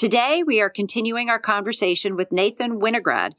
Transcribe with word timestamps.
Today, 0.00 0.42
we 0.42 0.62
are 0.62 0.70
continuing 0.70 1.28
our 1.28 1.38
conversation 1.38 2.16
with 2.16 2.32
Nathan 2.32 2.80
Winograd, 2.80 3.32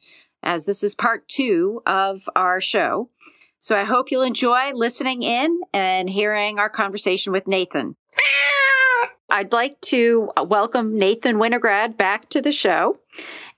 as 0.43 0.65
this 0.65 0.83
is 0.83 0.93
part 0.93 1.27
two 1.27 1.81
of 1.87 2.29
our 2.35 2.61
show. 2.61 3.09
So 3.57 3.75
I 3.75 3.83
hope 3.83 4.11
you'll 4.11 4.21
enjoy 4.21 4.71
listening 4.71 5.23
in 5.23 5.61
and 5.73 6.07
hearing 6.07 6.59
our 6.59 6.69
conversation 6.69 7.33
with 7.33 7.47
Nathan. 7.47 7.95
I'd 9.31 9.53
like 9.53 9.81
to 9.85 10.29
welcome 10.39 10.99
Nathan 10.99 11.37
Winograd 11.37 11.97
back 11.97 12.29
to 12.29 12.43
the 12.43 12.51
show. 12.51 12.99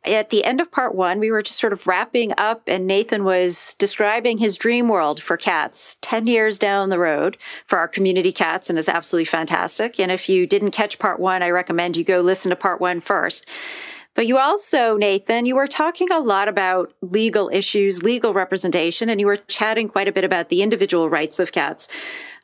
At 0.05 0.31
the 0.31 0.43
end 0.43 0.59
of 0.59 0.71
part 0.71 0.95
one, 0.95 1.19
we 1.19 1.31
were 1.31 1.41
just 1.41 1.59
sort 1.59 1.71
of 1.71 1.87
wrapping 1.87 2.33
up, 2.37 2.63
and 2.67 2.85
Nathan 2.85 3.23
was 3.23 3.75
describing 3.79 4.37
his 4.37 4.57
dream 4.57 4.89
world 4.89 5.21
for 5.21 5.37
cats 5.37 5.97
10 6.01 6.27
years 6.27 6.57
down 6.57 6.89
the 6.89 6.99
road 6.99 7.37
for 7.65 7.79
our 7.79 7.87
community 7.87 8.33
cats, 8.33 8.69
and 8.69 8.77
is 8.77 8.89
absolutely 8.89 9.25
fantastic. 9.25 9.99
And 9.99 10.11
if 10.11 10.27
you 10.27 10.45
didn't 10.45 10.71
catch 10.71 10.99
part 10.99 11.21
one, 11.21 11.41
I 11.41 11.51
recommend 11.51 11.95
you 11.95 12.03
go 12.03 12.19
listen 12.19 12.49
to 12.49 12.55
part 12.55 12.81
one 12.81 12.99
first. 12.99 13.45
But 14.15 14.27
you 14.27 14.37
also, 14.37 14.95
Nathan, 14.95 15.45
you 15.45 15.55
were 15.55 15.67
talking 15.67 16.11
a 16.11 16.19
lot 16.19 16.47
about 16.47 16.93
legal 17.01 17.49
issues, 17.51 18.03
legal 18.03 18.33
representation, 18.33 19.09
and 19.09 19.19
you 19.19 19.25
were 19.25 19.37
chatting 19.37 19.87
quite 19.87 20.07
a 20.07 20.11
bit 20.11 20.23
about 20.23 20.49
the 20.49 20.61
individual 20.61 21.09
rights 21.09 21.39
of 21.39 21.51
cats 21.51 21.87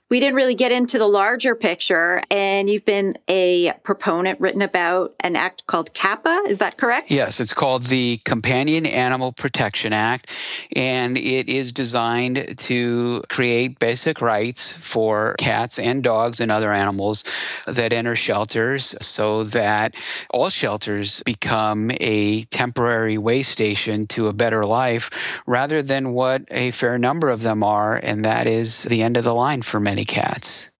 we 0.10 0.20
didn't 0.20 0.36
really 0.36 0.56
get 0.56 0.72
into 0.72 0.98
the 0.98 1.08
larger 1.08 1.54
picture. 1.54 2.22
And 2.32 2.70
you've 2.70 2.86
been 2.86 3.18
a 3.28 3.74
proponent 3.84 4.40
written 4.40 4.62
about 4.62 5.14
an 5.20 5.36
act 5.36 5.68
called 5.68 5.94
CAPA. 5.94 6.46
Is 6.48 6.58
that 6.58 6.78
correct? 6.78 7.12
Yes, 7.12 7.40
it's 7.40 7.54
called 7.54 7.84
the 7.84 8.18
Companion 8.26 8.86
Animal 8.88 9.32
Protection 9.32 9.94
Act. 9.94 10.32
And 10.76 11.18
it 11.18 11.48
is 11.48 11.72
designed 11.72 12.58
to 12.58 13.24
create 13.30 13.78
basic 13.78 14.22
rights 14.22 14.76
for 14.76 15.36
cats 15.38 15.78
and 15.78 16.04
dogs 16.04 16.40
and 16.40 16.52
other 16.52 16.72
animals 16.72 17.24
that 17.68 17.94
enter 17.94 18.16
shelters 18.16 18.96
so 19.02 19.44
that 19.46 19.94
all 20.32 20.50
shelters 20.50 21.22
become 21.24 21.92
a 22.00 22.44
temporary 22.46 23.18
way 23.18 23.44
station 23.44 24.08
to 24.08 24.28
a 24.28 24.34
better 24.34 24.64
life 24.64 25.12
rather 25.46 25.84
than 25.84 26.14
what 26.14 26.44
a 26.50 26.72
fair 26.72 26.98
number 26.98 27.30
of 27.30 27.42
them 27.42 27.64
are. 27.64 27.98
And 27.98 28.26
that 28.26 28.48
is 28.48 28.84
the 28.84 29.04
end 29.04 29.16
of 29.16 29.24
the 29.24 29.36
line 29.36 29.62
for 29.62 29.80
many 29.80 29.99
cats. 30.06 30.72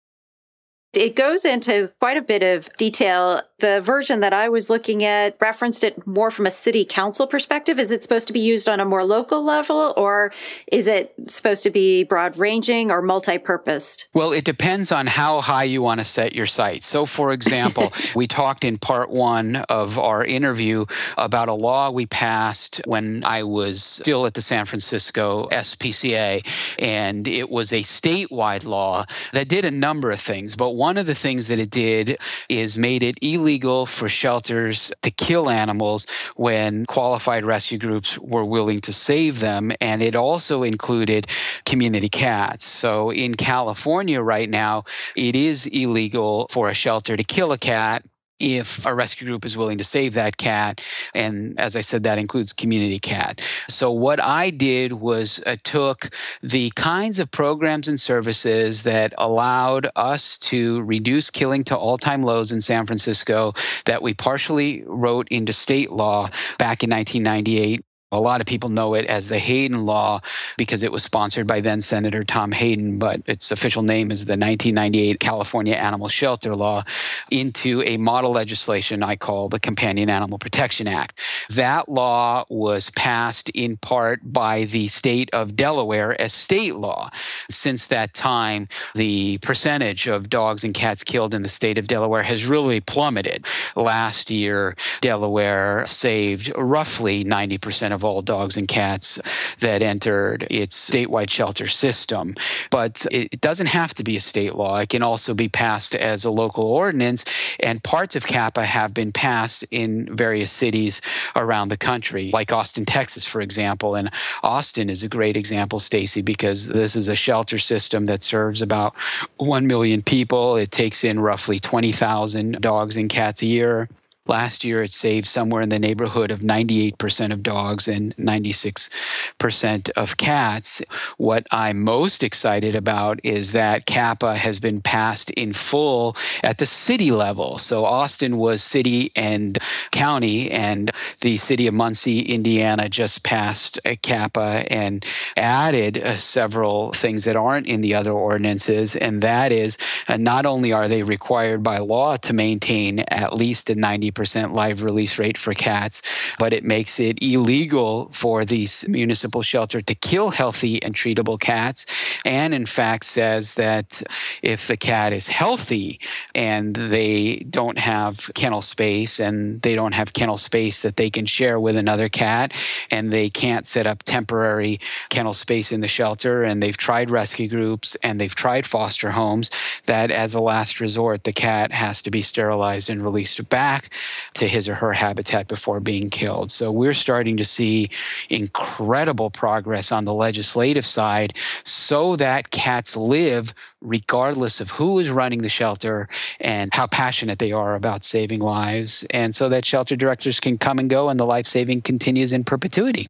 It 0.94 1.16
goes 1.16 1.46
into 1.46 1.92
quite 2.00 2.18
a 2.18 2.22
bit 2.22 2.42
of 2.42 2.70
detail 2.78 3.44
the 3.60 3.82
version 3.82 4.22
that 4.22 4.34
I 4.34 4.50
was 4.50 4.70
looking 4.70 5.04
at 5.04 5.36
referenced 5.40 5.84
it 5.84 6.06
more 6.08 6.32
from 6.32 6.46
a 6.46 6.52
city 6.52 6.86
council 6.86 7.28
perspective. 7.28 7.80
Is 7.80 7.92
it 7.92 8.04
supposed 8.04 8.28
to 8.28 8.34
be 8.34 8.40
used 8.40 8.70
on 8.70 8.80
a 8.80 8.86
more 8.86 9.04
local 9.04 9.44
level 9.44 9.94
or 9.98 10.32
is 10.72 10.88
it 10.88 11.14
supposed 11.28 11.64
to 11.64 11.70
be 11.70 12.04
broad 12.04 12.38
ranging 12.38 12.92
or 12.92 13.02
multi 13.02 13.38
purposed? 13.38 14.08
Well, 14.14 14.32
it 14.32 14.46
depends 14.46 14.92
on 14.92 15.08
how 15.08 15.42
high 15.42 15.66
you 15.66 15.82
want 15.82 16.00
to 16.00 16.04
set 16.04 16.34
your 16.34 16.46
sights. 16.46 16.88
So, 16.88 17.06
for 17.06 17.32
example, 17.32 17.94
we 18.16 18.28
talked 18.28 18.64
in 18.64 18.78
part 18.78 19.10
one 19.10 19.58
of 19.70 20.00
our 20.00 20.24
interview 20.24 20.86
about 21.18 21.50
a 21.50 21.54
law 21.54 21.92
we 21.92 22.06
passed 22.06 22.82
when 22.86 23.24
I 23.24 23.44
was 23.44 23.84
still 23.84 24.26
at 24.26 24.34
the 24.34 24.42
San 24.42 24.66
Francisco 24.66 25.48
SPCA, 25.52 26.46
and 26.80 27.28
it 27.28 27.50
was 27.50 27.74
a 27.74 27.82
statewide 27.82 28.66
law 28.66 29.06
that 29.34 29.50
did 29.50 29.66
a 29.66 29.72
number 29.72 30.12
of 30.12 30.20
things. 30.20 30.56
But 30.56 30.72
one 30.72 30.98
of 30.98 31.06
the 31.06 31.16
things 31.16 31.48
that 31.50 31.60
it 31.60 31.70
did 31.70 32.18
is 32.48 32.78
made 32.78 33.04
it 33.04 33.18
illegal 33.22 33.49
illegal 33.50 33.88
for 33.88 34.08
shelters 34.08 34.92
to 35.02 35.10
kill 35.10 35.50
animals 35.50 36.06
when 36.36 36.86
qualified 36.86 37.44
rescue 37.44 37.80
groups 37.80 38.16
were 38.20 38.46
willing 38.46 38.80
to 38.80 38.94
save 38.94 39.40
them. 39.40 39.72
And 39.82 40.04
it 40.04 40.16
also 40.16 40.62
included 40.62 41.26
community 41.66 42.10
cats. 42.10 42.64
So 42.64 43.10
in 43.10 43.34
California 43.34 44.22
right 44.22 44.48
now, 44.48 44.84
it 45.16 45.36
is 45.36 45.66
illegal 45.66 46.48
for 46.52 46.70
a 46.70 46.76
shelter 46.76 47.18
to 47.18 47.24
kill 47.24 47.52
a 47.52 47.58
cat 47.58 48.06
if 48.40 48.86
a 48.86 48.94
rescue 48.94 49.28
group 49.28 49.46
is 49.46 49.58
willing 49.58 49.78
to 49.78 49.84
save 49.84 50.14
that 50.14 50.38
cat. 50.38 50.84
And 51.14 51.60
as 51.60 51.76
I 51.76 51.82
said, 51.82 52.04
that 52.04 52.18
includes 52.18 52.54
community 52.54 53.00
cat. 53.00 53.42
So, 53.68 53.92
what 53.92 54.22
I 54.22 54.50
did 54.50 54.94
was 54.94 55.42
uh, 55.46 55.58
took 55.64 56.10
the 56.42 56.72
kinds 56.76 57.20
of 57.20 57.30
programs 57.32 57.88
and 57.88 58.00
services 58.00 58.84
that 58.84 59.14
allowed 59.18 59.90
us 59.96 60.38
to 60.40 60.82
reduce 60.84 61.30
killing 61.30 61.64
to 61.66 61.78
all 61.78 61.98
time 61.98 62.24
lows 62.24 62.52
in 62.52 62.62
San 62.62 62.86
Francisco 62.86 63.54
that 63.86 64.02
we 64.02 64.14
partially 64.14 64.84
wrote 64.86 65.28
into 65.30 65.54
state 65.54 65.92
law 65.92 66.30
back 66.58 66.84
in 66.84 66.90
1998 66.90 67.84
a 68.12 68.20
lot 68.20 68.42
of 68.42 68.48
people 68.48 68.70
know 68.70 68.96
it 68.96 69.06
as 69.06 69.28
the 69.28 69.38
Hayden 69.38 69.86
Law 69.86 70.22
because 70.58 70.82
it 70.82 70.92
was 70.92 71.04
sponsored 71.04 71.46
by 71.46 71.62
then 71.62 71.82
Senator 71.82 72.24
Tom 72.24 72.52
Hayden, 72.52 72.98
but 72.98 73.22
its 73.28 73.52
official 73.52 73.84
name 73.84 74.12
is 74.12 74.26
the 74.26 74.32
1998 74.32 75.20
California 75.20 75.76
Animal 75.76 76.08
Shelter 76.08 76.56
Law, 76.56 76.84
into 77.30 77.84
a 77.86 77.98
model 77.98 78.32
legislation 78.32 79.04
I 79.04 79.16
call 79.16 79.50
the 79.50 79.60
Companion 79.60 80.10
Animal 80.10 80.40
Protection 80.40 80.88
Act. 80.88 81.20
That 81.50 81.88
law 81.88 82.46
was 82.50 82.90
passed 82.92 83.50
in 83.50 83.78
part 83.78 84.22
by 84.24 84.66
the 84.66 84.88
state 84.88 85.30
of 85.34 85.56
Delaware 85.56 86.20
as 86.20 86.34
state 86.34 86.76
law. 86.76 87.12
Since 87.50 87.88
that 87.88 88.14
time, 88.14 88.68
the 88.96 89.38
percentage 89.40 90.08
of 90.08 90.30
dogs 90.30 90.64
and 90.64 90.74
cats 90.74 91.04
killed 91.04 91.34
in 91.34 91.44
the 91.44 91.50
state 91.50 91.78
of 91.78 91.88
Delaware 91.88 92.24
has 92.24 92.46
really 92.46 92.80
plummeted. 92.82 93.46
Last 93.76 94.32
year, 94.32 94.76
Delaware 95.02 95.86
saved 95.86 96.52
roughly 96.58 97.24
90% 97.24 97.94
of 97.94 97.99
of 98.00 98.06
all 98.06 98.22
dogs 98.22 98.56
and 98.56 98.68
cats 98.70 99.20
that 99.60 99.82
entered 99.82 100.48
its 100.50 100.90
statewide 100.90 101.30
shelter 101.30 101.68
system. 101.68 102.34
But 102.70 103.06
it 103.12 103.42
doesn't 103.42 103.68
have 103.68 103.94
to 103.96 104.04
be 104.06 104.16
a 104.16 104.22
state 104.22 104.56
law. 104.56 104.78
It 104.78 104.90
can 104.90 105.04
also 105.04 105.34
be 105.34 105.50
passed 105.50 105.96
as 105.96 106.24
a 106.24 106.32
local 106.32 106.64
ordinance, 106.64 107.26
and 107.60 107.84
parts 107.84 108.16
of 108.16 108.26
CAPA 108.26 108.64
have 108.64 108.94
been 108.94 109.12
passed 109.12 109.64
in 109.72 110.16
various 110.16 110.52
cities 110.52 111.02
around 111.36 111.68
the 111.70 111.78
country, 111.78 112.32
like 112.32 112.54
Austin, 112.54 112.86
Texas, 112.86 113.26
for 113.26 113.42
example. 113.42 113.96
And 113.96 114.10
Austin 114.44 114.90
is 114.90 115.04
a 115.04 115.10
great 115.10 115.36
example, 115.36 115.80
Stacy, 115.80 116.22
because 116.22 116.70
this 116.70 116.96
is 116.96 117.10
a 117.10 117.16
shelter 117.16 117.58
system 117.58 118.06
that 118.06 118.24
serves 118.24 118.62
about 118.62 118.96
1 119.38 119.68
million 119.68 120.02
people. 120.02 120.56
It 120.56 120.72
takes 120.72 121.04
in 121.04 121.20
roughly 121.20 121.60
20,000 121.60 122.62
dogs 122.62 122.96
and 122.96 123.10
cats 123.10 123.42
a 123.42 123.46
year. 123.46 123.90
Last 124.28 124.64
year, 124.64 124.84
it 124.84 124.92
saved 124.92 125.26
somewhere 125.26 125.64
in 125.64 125.70
the 125.70 125.80
neighborhood 125.80 126.30
of 126.30 126.42
98% 126.42 127.32
of 127.32 127.42
dogs 127.42 127.88
and 127.88 128.16
96% 128.18 129.90
of 129.96 130.18
cats. 130.18 130.84
What 131.18 131.48
I'm 131.52 131.82
most 131.84 132.22
excited 132.22 132.76
about 132.76 133.20
is 133.24 133.54
that 133.54 133.88
CAPA 133.88 134.36
has 134.36 134.60
been 134.60 134.82
passed 134.82 135.32
in 135.32 135.54
full 135.54 136.16
at 136.44 136.60
the 136.60 136.68
city 136.68 137.10
level. 137.10 137.58
So 137.58 137.86
Austin 137.86 138.38
was 138.38 138.62
city 138.62 139.12
and 139.16 139.58
county, 139.92 140.52
and 140.52 140.92
the 141.22 141.38
city 141.38 141.66
of 141.66 141.74
Muncie, 141.74 142.20
Indiana, 142.20 142.88
just 142.88 143.24
passed 143.24 143.80
a 143.84 143.96
CAPA 143.96 144.68
and 144.70 145.04
added 145.38 145.98
uh, 145.98 146.18
several 146.18 146.92
things 146.92 147.24
that 147.24 147.36
aren't 147.36 147.66
in 147.66 147.82
the 147.82 147.96
other 147.96 148.12
ordinances. 148.12 148.96
And 148.96 149.24
that 149.24 149.52
is 149.52 149.80
uh, 150.08 150.18
not 150.18 150.46
only 150.46 150.72
are 150.72 150.88
they 150.88 151.02
required 151.02 151.64
by 151.64 151.80
law 151.80 152.18
to 152.18 152.34
maintain 152.34 153.00
at 153.00 153.34
least 153.34 153.72
a 153.72 153.76
90 153.76 154.12
percent 154.20 154.54
live 154.54 154.84
release 154.84 155.18
rate 155.18 155.38
for 155.38 155.54
cats, 155.54 156.02
but 156.40 156.52
it 156.52 156.66
makes 156.66 157.00
it 157.00 157.18
illegal 157.24 158.10
for 158.12 158.44
the 158.44 158.68
municipal 158.90 159.42
shelter 159.42 159.80
to 159.80 159.96
kill 159.96 160.30
healthy 160.30 160.84
and 160.84 160.94
treatable 160.94 161.40
cats. 161.40 161.86
And 162.26 162.54
in 162.54 162.66
fact, 162.66 163.06
says 163.06 163.54
that 163.54 164.04
if 164.42 164.68
the 164.68 164.76
cat 164.76 165.14
is 165.14 165.30
healthy 165.30 166.02
and 166.36 166.76
they 166.76 167.46
don't 167.50 167.80
have 167.80 168.30
kennel 168.36 168.62
space 168.62 169.22
and 169.22 169.62
they 169.62 169.74
don't 169.74 169.94
have 169.94 170.12
kennel 170.12 170.38
space 170.38 170.82
that 170.82 170.98
they 170.98 171.10
can 171.10 171.26
share 171.26 171.58
with 171.58 171.78
another 171.78 172.10
cat 172.10 172.52
and 172.92 173.14
they 173.14 173.30
can't 173.30 173.66
set 173.66 173.88
up 173.88 174.04
temporary 174.04 174.82
kennel 175.08 175.34
space 175.34 175.72
in 175.72 175.80
the 175.80 175.88
shelter 175.88 176.44
and 176.44 176.62
they've 176.62 176.76
tried 176.76 177.10
rescue 177.10 177.48
groups 177.48 177.96
and 178.04 178.20
they've 178.20 178.36
tried 178.36 178.66
foster 178.66 179.12
homes, 179.12 179.50
that 179.86 180.12
as 180.12 180.34
a 180.34 180.42
last 180.42 180.82
resort, 180.82 181.24
the 181.24 181.32
cat 181.32 181.72
has 181.72 182.02
to 182.02 182.12
be 182.12 182.22
sterilized 182.22 182.90
and 182.90 183.02
released 183.02 183.48
back 183.48 183.90
to 184.36 184.48
his 184.48 184.68
or 184.70 184.76
her 184.76 184.94
habitat 184.94 185.48
before 185.48 185.80
being 185.80 186.10
killed. 186.10 186.52
So 186.52 186.72
we're 186.72 186.94
starting 186.94 187.38
to 187.38 187.46
see 187.46 187.90
incredible 188.30 189.30
progress 189.30 189.92
on 189.92 190.06
the 190.06 190.14
legislative 190.14 190.86
side 190.86 191.34
so 191.64 192.16
that 192.18 192.52
cats 192.52 192.96
live 192.96 193.54
regardless 193.82 194.60
of 194.60 194.70
who 194.70 195.00
is 195.00 195.10
running 195.10 195.42
the 195.42 195.50
shelter 195.50 196.08
and 196.40 196.74
how 196.74 196.88
passionate 196.88 197.40
they 197.40 197.52
are 197.52 197.76
about 197.76 198.04
saving 198.04 198.40
lives, 198.40 199.06
and 199.12 199.36
so 199.36 199.50
that 199.50 199.66
shelter 199.66 199.96
directors 199.96 200.40
can 200.40 200.58
come 200.58 200.80
and 200.80 200.90
go 200.90 201.10
and 201.10 201.20
the 201.20 201.26
life 201.26 201.48
saving 201.48 201.82
continues 201.82 202.34
in 202.34 202.44
perpetuity. 202.44 203.06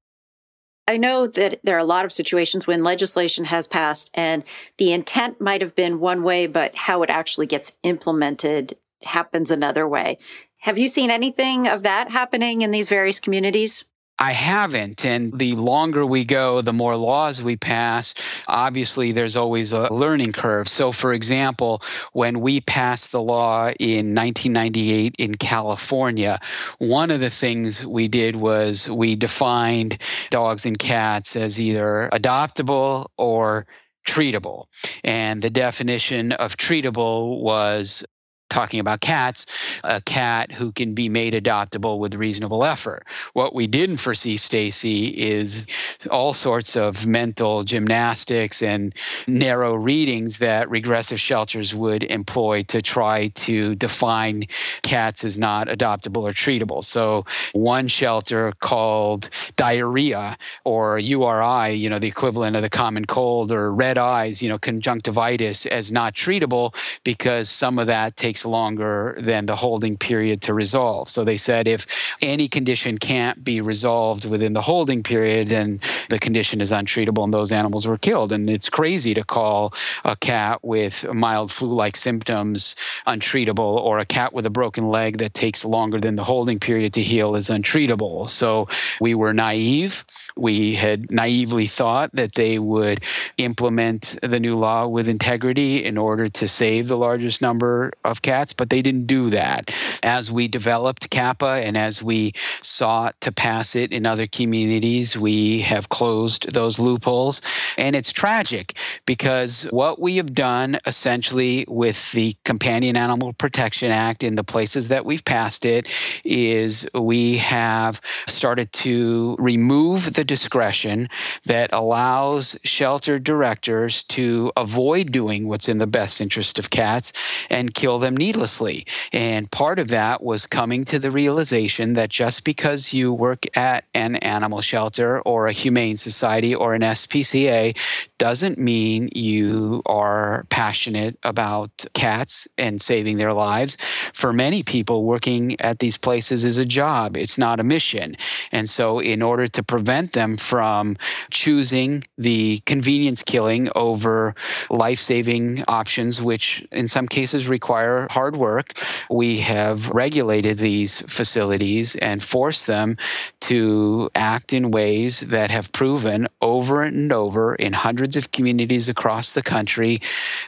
I 0.88 0.98
know 0.98 1.28
that 1.28 1.60
there 1.64 1.76
are 1.76 1.80
a 1.80 1.84
lot 1.84 2.06
of 2.06 2.12
situations 2.12 2.66
when 2.66 2.84
legislation 2.84 3.46
has 3.46 3.68
passed 3.68 4.10
and 4.16 4.44
the 4.78 4.92
intent 4.92 5.40
might 5.40 5.62
have 5.62 5.76
been 5.76 6.00
one 6.00 6.24
way, 6.24 6.48
but 6.48 6.74
how 6.76 7.04
it 7.04 7.12
actually 7.12 7.46
gets 7.46 7.78
implemented 7.84 8.76
happens 9.06 9.52
another 9.52 9.88
way. 9.88 10.18
Have 10.60 10.78
you 10.78 10.90
seen 10.90 11.10
anything 11.10 11.68
of 11.68 11.84
that 11.84 12.12
happening 12.12 12.62
in 12.62 12.72
these 12.72 12.90
various 12.90 13.20
communities? 13.20 13.86
I 14.22 14.34
haven't. 14.34 15.06
And 15.06 15.32
the 15.40 15.54
longer 15.54 16.06
we 16.06 16.26
go, 16.26 16.62
the 16.62 16.74
more 16.74 16.98
laws 16.98 17.42
we 17.42 17.56
pass. 17.56 18.14
Obviously, 18.50 19.14
there's 19.14 19.38
always 19.38 19.72
a 19.72 19.92
learning 19.94 20.34
curve. 20.34 20.68
So, 20.68 20.92
for 20.92 21.14
example, 21.14 21.82
when 22.12 22.42
we 22.42 22.60
passed 22.60 23.14
the 23.14 23.22
law 23.22 23.72
in 23.80 24.14
1998 24.14 25.16
in 25.18 25.36
California, 25.36 26.42
one 26.80 27.12
of 27.12 27.22
the 27.22 27.30
things 27.30 27.86
we 27.86 28.10
did 28.10 28.36
was 28.36 28.90
we 28.90 29.16
defined 29.16 29.98
dogs 30.30 30.66
and 30.66 30.78
cats 30.78 31.38
as 31.38 31.62
either 31.62 32.10
adoptable 32.12 33.08
or 33.18 33.66
treatable. 34.06 34.66
And 35.06 35.42
the 35.42 35.50
definition 35.50 36.34
of 36.34 36.58
treatable 36.58 37.40
was 37.40 38.04
talking 38.50 38.80
about 38.80 39.02
cats, 39.02 39.46
a 39.84 40.02
cat 40.02 40.52
who 40.52 40.72
can 40.72 40.94
be 40.94 41.10
made 41.10 41.34
adoptable 41.34 42.00
with 42.00 42.16
reasonable 42.16 42.64
effort. 42.64 43.06
What 43.34 43.56
we 43.56 43.68
didn't 43.68 43.98
foresee, 43.98 44.38
Stacy, 44.38 45.08
is 45.08 45.66
all 46.12 46.34
sorts 46.34 46.76
of 46.76 47.06
mental 47.06 47.64
gymnastics 47.64 48.62
and 48.62 48.94
narrow 49.28 49.76
readings 49.76 50.40
that 50.40 50.70
regressive 50.70 51.20
shelters 51.20 51.74
would 51.74 52.04
employ 52.04 52.64
to 52.64 52.82
try 52.82 53.28
to 53.30 53.76
define 53.76 54.46
cats 54.82 55.24
as 55.24 55.38
not 55.38 55.68
adoptable 55.68 56.24
or 56.24 56.34
treatable. 56.34 56.84
So 56.84 57.26
one 57.54 57.88
shelter 57.88 58.54
called 58.60 59.30
diarrhea 59.56 60.38
or 60.66 61.00
URI, 61.00 61.74
you 61.74 61.90
know, 61.90 62.00
the 62.00 62.08
equivalent 62.08 62.56
of 62.56 62.62
the 62.62 62.70
common 62.70 63.06
cold 63.06 63.52
or 63.52 63.74
red 63.74 63.98
eyes, 63.98 64.42
you 64.42 64.50
know, 64.50 64.58
conjunctivitis 64.58 65.66
as 65.68 65.92
not 65.92 66.14
treatable 66.14 66.74
because 67.04 67.50
some 67.50 67.80
of 67.80 67.88
that 67.88 68.18
takes 68.18 68.39
longer 68.46 69.18
than 69.20 69.46
the 69.46 69.56
holding 69.56 69.98
period 69.98 70.42
to 70.42 70.54
resolve. 70.54 71.10
So 71.10 71.24
they 71.24 71.38
said 71.38 71.68
if 71.68 71.86
any 72.22 72.48
condition 72.48 72.98
can't 72.98 73.44
be 73.44 73.62
resolved 73.62 74.26
within 74.30 74.54
the 74.54 74.62
holding 74.62 75.04
period, 75.04 75.50
then 75.50 75.82
the 76.10 76.20
condition 76.20 76.62
is 76.62 76.72
untreatable 76.72 77.24
and 77.24 77.34
those 77.34 77.52
animals 77.52 77.86
were 77.86 77.98
killed. 77.98 78.32
And 78.32 78.50
it's 78.50 78.70
crazy 78.70 79.14
to 79.14 79.24
call 79.24 79.74
a 80.06 80.16
cat 80.16 80.60
with 80.64 81.06
mild 81.14 81.52
flu 81.52 81.70
like 81.70 81.96
symptoms 81.96 82.76
untreatable 83.08 83.60
or 83.60 84.00
a 84.00 84.06
cat 84.06 84.34
with 84.34 84.46
a 84.46 84.50
broken 84.50 84.90
leg 84.90 85.18
that 85.18 85.34
takes 85.34 85.66
longer 85.66 86.00
than 86.00 86.16
the 86.16 86.24
holding 86.24 86.60
period 86.60 86.94
to 86.94 87.04
heal 87.04 87.36
is 87.36 87.50
untreatable. 87.50 88.30
So 88.30 88.68
we 89.00 89.16
were 89.16 89.34
naive. 89.34 90.06
We 90.36 90.76
had 90.76 91.12
naively 91.12 91.68
thought 91.68 92.12
that 92.14 92.34
they 92.34 92.60
would 92.60 93.04
implement 93.38 94.18
the 94.22 94.40
new 94.40 94.58
law 94.58 94.88
with 94.88 95.08
integrity 95.08 95.84
in 95.84 95.98
order 95.98 96.28
to 96.28 96.48
save 96.48 96.88
the 96.88 96.98
largest 96.98 97.42
number 97.42 97.92
of 98.04 98.22
cats 98.22 98.29
cats, 98.30 98.54
but 98.54 98.70
they 98.70 98.84
didn't 98.84 99.08
do 99.08 99.32
that. 99.32 99.74
As 100.04 100.30
we 100.32 100.48
developed 100.48 101.10
CAPA 101.10 101.66
and 101.66 101.76
as 101.76 102.04
we 102.04 102.34
sought 102.62 103.20
to 103.22 103.32
pass 103.32 103.76
it 103.76 103.92
in 103.92 104.06
other 104.06 104.28
communities, 104.28 105.18
we 105.18 105.62
have 105.62 105.90
closed 105.90 106.54
those 106.54 106.78
loopholes. 106.78 107.42
And 107.78 107.96
it's 107.96 108.12
tragic 108.12 108.78
because 109.08 109.64
what 109.72 110.00
we 110.00 110.18
have 110.18 110.34
done 110.36 110.78
essentially 110.86 111.66
with 111.68 112.12
the 112.12 112.36
Companion 112.46 112.96
Animal 112.96 113.34
Protection 113.34 113.92
Act 113.92 114.24
in 114.24 114.36
the 114.36 114.44
places 114.44 114.90
that 114.90 115.06
we've 115.06 115.26
passed 115.26 115.66
it 115.66 115.88
is 116.24 116.88
we 116.94 117.38
have 117.38 118.00
started 118.28 118.72
to 118.74 119.36
remove 119.40 120.14
the 120.14 120.24
discretion 120.24 121.10
that 121.46 121.72
allows 121.74 122.60
shelter 122.64 123.18
directors 123.18 124.04
to 124.04 124.52
avoid 124.56 125.12
doing 125.12 125.48
what's 125.48 125.68
in 125.68 125.80
the 125.80 125.88
best 125.88 126.22
interest 126.22 126.60
of 126.60 126.70
cats 126.70 127.12
and 127.50 127.74
kill 127.74 127.98
them 127.98 128.19
needlessly. 128.20 128.86
And 129.12 129.50
part 129.50 129.80
of 129.80 129.88
that 129.88 130.22
was 130.22 130.46
coming 130.46 130.86
to 130.86 131.00
the 131.00 131.10
realization 131.10 131.94
that 131.94 132.10
just 132.12 132.46
because 132.46 132.94
you 132.94 133.12
work 133.12 133.46
at 133.58 133.86
an 133.96 134.18
animal 134.18 134.62
shelter 134.62 135.22
or 135.22 135.48
a 135.48 135.52
humane 135.52 135.98
society 135.98 136.54
or 136.54 136.76
an 136.76 136.82
SPCA 136.82 137.76
doesn't 138.20 138.60
mean 138.60 139.10
you 139.16 139.82
are 139.88 140.46
passionate 140.50 141.18
about 141.24 141.86
cats 141.94 142.48
and 142.58 142.82
saving 142.82 143.18
their 143.18 143.34
lives. 143.34 143.78
For 144.14 144.34
many 144.34 144.62
people, 144.62 145.06
working 145.06 145.60
at 145.62 145.80
these 145.80 145.98
places 145.98 146.44
is 146.44 146.58
a 146.58 146.66
job, 146.66 147.18
it's 147.18 147.38
not 147.38 147.60
a 147.60 147.64
mission. 147.64 148.18
And 148.52 148.70
so, 148.70 149.00
in 149.00 149.22
order 149.22 149.48
to 149.48 149.64
prevent 149.64 150.14
them 150.14 150.36
from 150.36 150.98
choosing 151.32 152.04
the 152.18 152.60
convenience 152.66 153.24
killing 153.24 153.70
over 153.76 154.36
life 154.70 155.00
saving 155.00 155.64
options, 155.68 156.22
which 156.22 156.68
in 156.72 156.88
some 156.88 157.08
cases 157.08 157.48
require 157.48 158.08
hard 158.10 158.36
work, 158.36 158.74
we 159.10 159.38
have 159.38 159.90
regulated 159.90 160.58
these 160.58 161.02
facilities 161.02 161.96
and 161.98 162.24
forced 162.24 162.68
them 162.68 162.98
to 163.42 164.10
act 164.16 164.52
in 164.52 164.72
ways 164.72 165.22
that 165.22 165.52
have 165.52 165.72
proven 165.72 166.28
over 166.42 166.84
and 166.84 167.12
over 167.12 167.56
in 167.56 167.72
hundreds 167.72 168.18
of 168.18 168.32
communities 168.32 168.90
across 168.90 169.32
the 169.32 169.44
country 169.44 170.02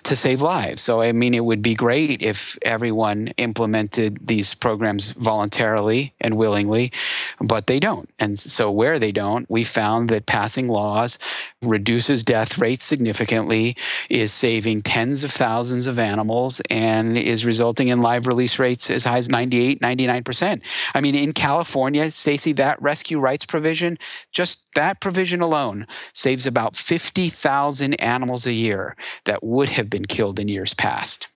to 0.04 0.16
save 0.16 0.42
lives. 0.42 0.82
So, 0.82 1.02
I 1.02 1.12
mean, 1.12 1.34
it 1.34 1.46
would 1.46 1.62
be 1.62 1.76
great 1.76 2.22
if 2.22 2.58
everyone 2.64 3.28
implemented 3.38 4.20
these 4.26 4.54
programs 4.54 5.12
voluntarily 5.12 6.14
and 6.20 6.36
willingly, 6.36 6.92
but 7.40 7.68
they 7.68 7.80
don't. 7.80 8.10
And 8.20 8.40
so, 8.40 8.72
where 8.72 9.00
they 9.00 9.12
don't, 9.12 9.50
we 9.50 9.64
found 9.64 10.10
that 10.10 10.26
passing 10.26 10.68
laws 10.68 11.20
reduces 11.62 12.24
death 12.24 12.58
rates 12.58 12.86
significantly, 12.86 13.78
is 14.10 14.34
saving 14.34 14.82
tens 14.82 15.24
of 15.24 15.32
thousands 15.32 15.88
of 15.88 16.00
animals, 16.00 16.62
and 16.70 17.18
is 17.18 17.46
resulting 17.52 17.90
in 17.90 18.02
live 18.02 18.28
release 18.28 18.60
rates 18.60 18.90
as 18.90 19.04
high 19.04 19.18
as 19.18 19.28
98, 19.28 19.82
99%. 19.82 20.62
I 20.94 21.02
mean, 21.02 21.16
in 21.16 21.34
California, 21.34 22.10
Stacy, 22.10 22.54
that 22.54 22.82
rescue 22.82 23.20
rights 23.20 23.46
provision, 23.46 23.98
just 24.32 24.74
that 24.76 25.02
provision 25.02 25.42
alone 25.42 25.86
saves 26.14 26.48
about 26.48 26.78
50,000 26.78 27.96
animals 27.96 28.46
a 28.46 28.54
year 28.54 28.96
that 29.26 29.44
would 29.44 29.68
have 29.68 29.90
been 29.90 30.06
killed 30.06 30.40
in 30.40 30.48
years 30.48 30.74
past. 30.74 31.28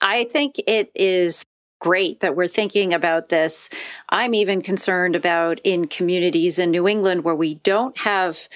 I 0.00 0.22
think 0.22 0.54
it 0.68 0.92
is 0.94 1.42
great 1.80 2.20
that 2.20 2.36
we're 2.36 2.46
thinking 2.46 2.94
about 2.94 3.28
this. 3.28 3.70
I'm 4.10 4.34
even 4.34 4.62
concerned 4.62 5.16
about 5.16 5.58
in 5.64 5.88
communities 5.88 6.60
in 6.60 6.70
New 6.70 6.86
England 6.86 7.24
where 7.24 7.34
we 7.34 7.56
don't 7.56 7.98
have 7.98 8.48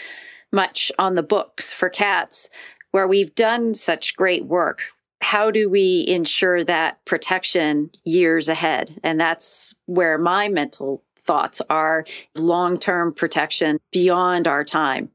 much 0.52 0.92
on 0.96 1.16
the 1.16 1.24
books 1.24 1.72
for 1.72 1.88
cats, 1.88 2.48
where 2.92 3.08
we've 3.08 3.34
done 3.34 3.74
such 3.74 4.14
great 4.14 4.44
work 4.44 4.93
how 5.24 5.50
do 5.50 5.70
we 5.70 6.04
ensure 6.06 6.62
that 6.64 7.02
protection 7.06 7.90
years 8.04 8.46
ahead? 8.46 9.00
And 9.02 9.18
that's 9.18 9.74
where 9.86 10.18
my 10.18 10.48
mental 10.48 11.02
thoughts 11.16 11.62
are 11.70 12.04
long 12.36 12.78
term 12.78 13.14
protection 13.14 13.80
beyond 13.90 14.46
our 14.46 14.64
time. 14.64 15.08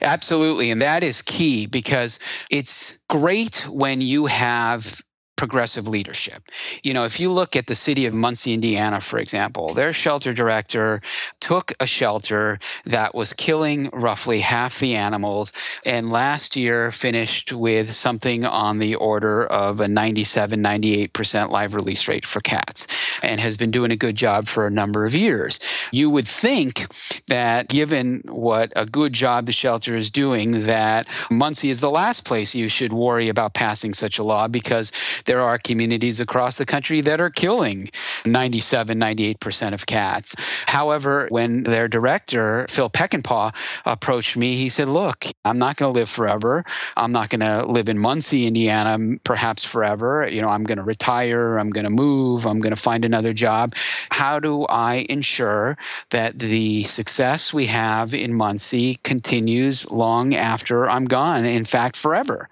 Absolutely. 0.00 0.70
And 0.70 0.80
that 0.82 1.02
is 1.02 1.20
key 1.20 1.66
because 1.66 2.20
it's 2.48 2.98
great 3.08 3.66
when 3.68 4.00
you 4.00 4.26
have 4.26 5.02
progressive 5.36 5.86
leadership. 5.86 6.42
You 6.82 6.94
know, 6.94 7.04
if 7.04 7.20
you 7.20 7.30
look 7.32 7.56
at 7.56 7.66
the 7.66 7.74
city 7.74 8.06
of 8.06 8.14
Muncie, 8.14 8.54
Indiana, 8.54 9.00
for 9.00 9.18
example, 9.18 9.74
their 9.74 9.92
shelter 9.92 10.32
director 10.32 11.00
took 11.40 11.72
a 11.80 11.86
shelter 11.86 12.58
that 12.86 13.14
was 13.14 13.32
killing 13.32 13.88
roughly 13.92 14.40
half 14.40 14.80
the 14.80 14.94
animals 14.94 15.52
and 15.84 16.10
last 16.10 16.56
year 16.56 16.90
finished 16.90 17.52
with 17.52 17.94
something 17.94 18.44
on 18.44 18.78
the 18.78 18.94
order 18.94 19.46
of 19.46 19.80
a 19.80 19.88
97, 19.88 20.62
98% 20.62 21.50
live 21.50 21.74
release 21.74 22.08
rate 22.08 22.26
for 22.26 22.40
cats 22.40 22.86
and 23.22 23.40
has 23.40 23.56
been 23.56 23.70
doing 23.70 23.90
a 23.90 23.96
good 23.96 24.16
job 24.16 24.46
for 24.46 24.66
a 24.66 24.70
number 24.70 25.06
of 25.06 25.14
years. 25.14 25.60
You 25.92 26.10
would 26.10 26.26
think 26.26 26.86
that 27.26 27.68
given 27.68 28.22
what 28.26 28.72
a 28.76 28.86
good 28.86 29.12
job 29.12 29.46
the 29.46 29.52
shelter 29.52 29.94
is 29.96 30.10
doing, 30.10 30.62
that 30.62 31.06
Muncie 31.30 31.70
is 31.70 31.80
the 31.80 31.90
last 31.90 32.24
place 32.24 32.54
you 32.54 32.68
should 32.68 32.92
worry 32.92 33.28
about 33.28 33.54
passing 33.54 33.92
such 33.92 34.18
a 34.18 34.24
law 34.24 34.48
because 34.48 34.92
there 35.26 35.42
are 35.42 35.58
communities 35.58 36.20
across 36.20 36.58
the 36.58 36.66
country 36.66 37.00
that 37.02 37.20
are 37.20 37.30
killing 37.30 37.90
97, 38.24 38.98
98% 38.98 39.74
of 39.74 39.86
cats. 39.86 40.34
However, 40.66 41.26
when 41.30 41.64
their 41.64 41.88
director, 41.88 42.66
Phil 42.68 42.90
Peckinpaugh, 42.90 43.54
approached 43.84 44.36
me, 44.36 44.56
he 44.56 44.68
said, 44.68 44.88
Look, 44.88 45.26
I'm 45.44 45.58
not 45.58 45.76
going 45.76 45.92
to 45.92 45.98
live 45.98 46.08
forever. 46.08 46.64
I'm 46.96 47.12
not 47.12 47.30
going 47.30 47.40
to 47.40 47.66
live 47.66 47.88
in 47.88 47.98
Muncie, 47.98 48.46
Indiana, 48.46 49.16
perhaps 49.24 49.64
forever. 49.64 50.28
You 50.28 50.40
know, 50.40 50.48
I'm 50.48 50.64
going 50.64 50.78
to 50.78 50.84
retire. 50.84 51.58
I'm 51.58 51.70
going 51.70 51.84
to 51.84 51.90
move. 51.90 52.46
I'm 52.46 52.60
going 52.60 52.74
to 52.74 52.80
find 52.80 53.04
another 53.04 53.32
job. 53.32 53.74
How 54.10 54.38
do 54.40 54.66
I 54.66 55.06
ensure 55.08 55.76
that 56.10 56.38
the 56.38 56.84
success 56.84 57.52
we 57.52 57.66
have 57.66 58.14
in 58.14 58.34
Muncie 58.34 58.96
continues 59.02 59.90
long 59.90 60.34
after 60.34 60.88
I'm 60.88 61.04
gone? 61.04 61.44
In 61.44 61.64
fact, 61.64 61.96
forever. 61.96 62.48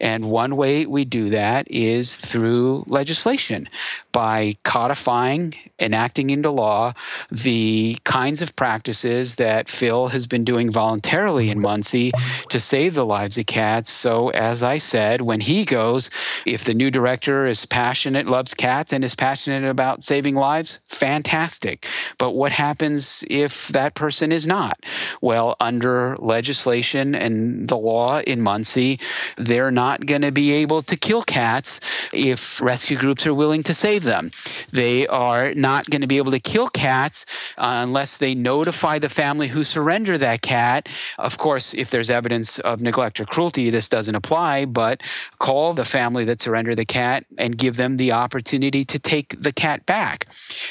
And 0.00 0.30
one 0.30 0.56
way 0.56 0.86
we 0.86 1.04
do 1.04 1.30
that 1.30 1.70
is 1.70 2.11
through 2.16 2.84
legislation 2.86 3.68
by 4.12 4.54
codifying, 4.64 5.54
enacting 5.78 6.30
into 6.30 6.50
law 6.50 6.92
the 7.30 7.96
kinds 8.04 8.42
of 8.42 8.54
practices 8.56 9.36
that 9.36 9.68
Phil 9.68 10.08
has 10.08 10.26
been 10.26 10.44
doing 10.44 10.70
voluntarily 10.70 11.50
in 11.50 11.60
Muncie 11.60 12.12
to 12.48 12.60
save 12.60 12.94
the 12.94 13.06
lives 13.06 13.38
of 13.38 13.46
cats. 13.46 13.90
So, 13.90 14.28
as 14.30 14.62
I 14.62 14.78
said, 14.78 15.22
when 15.22 15.40
he 15.40 15.64
goes, 15.64 16.10
if 16.46 16.64
the 16.64 16.74
new 16.74 16.90
director 16.90 17.46
is 17.46 17.66
passionate, 17.66 18.26
loves 18.26 18.54
cats, 18.54 18.92
and 18.92 19.04
is 19.04 19.14
passionate 19.14 19.68
about 19.68 20.04
saving 20.04 20.34
lives, 20.34 20.78
fantastic. 20.86 21.86
But 22.18 22.32
what 22.32 22.52
happens 22.52 23.24
if 23.30 23.68
that 23.68 23.94
person 23.94 24.32
is 24.32 24.46
not? 24.46 24.78
Well, 25.20 25.56
under 25.60 26.16
legislation 26.18 27.14
and 27.14 27.68
the 27.68 27.76
law 27.76 28.20
in 28.20 28.40
Muncie, 28.42 29.00
they're 29.36 29.70
not 29.70 30.06
going 30.06 30.22
to 30.22 30.32
be 30.32 30.52
able 30.52 30.82
to 30.82 30.96
kill 30.96 31.22
cats 31.22 31.80
if 32.12 32.60
rescue 32.60 32.96
groups 32.96 33.26
are 33.26 33.34
willing 33.34 33.62
to 33.62 33.74
save 33.74 34.02
them. 34.02 34.30
They 34.70 35.06
are 35.06 35.54
not 35.54 35.88
going 35.90 36.00
to 36.00 36.06
be 36.06 36.18
able 36.18 36.32
to 36.32 36.40
kill 36.40 36.68
cats 36.68 37.26
uh, 37.58 37.80
unless 37.82 38.16
they 38.16 38.34
notify 38.34 38.98
the 38.98 39.08
family 39.08 39.48
who 39.48 39.64
surrender 39.64 40.18
that 40.18 40.42
cat. 40.42 40.88
Of 41.18 41.38
course, 41.38 41.74
if 41.74 41.90
there's 41.90 42.10
evidence 42.10 42.58
of 42.60 42.80
neglect 42.80 43.20
or 43.20 43.24
cruelty, 43.26 43.70
this 43.70 43.88
doesn't 43.88 44.14
apply, 44.14 44.64
but 44.66 45.02
call 45.38 45.74
the 45.74 45.84
family 45.84 46.24
that 46.24 46.42
surrendered 46.42 46.76
the 46.76 46.84
cat 46.84 47.24
and 47.38 47.56
give 47.56 47.76
them 47.76 47.96
the 47.96 48.12
opportunity 48.12 48.84
to 48.84 48.98
take 48.98 49.40
the 49.40 49.52
cat 49.52 49.84
back. 49.86 50.28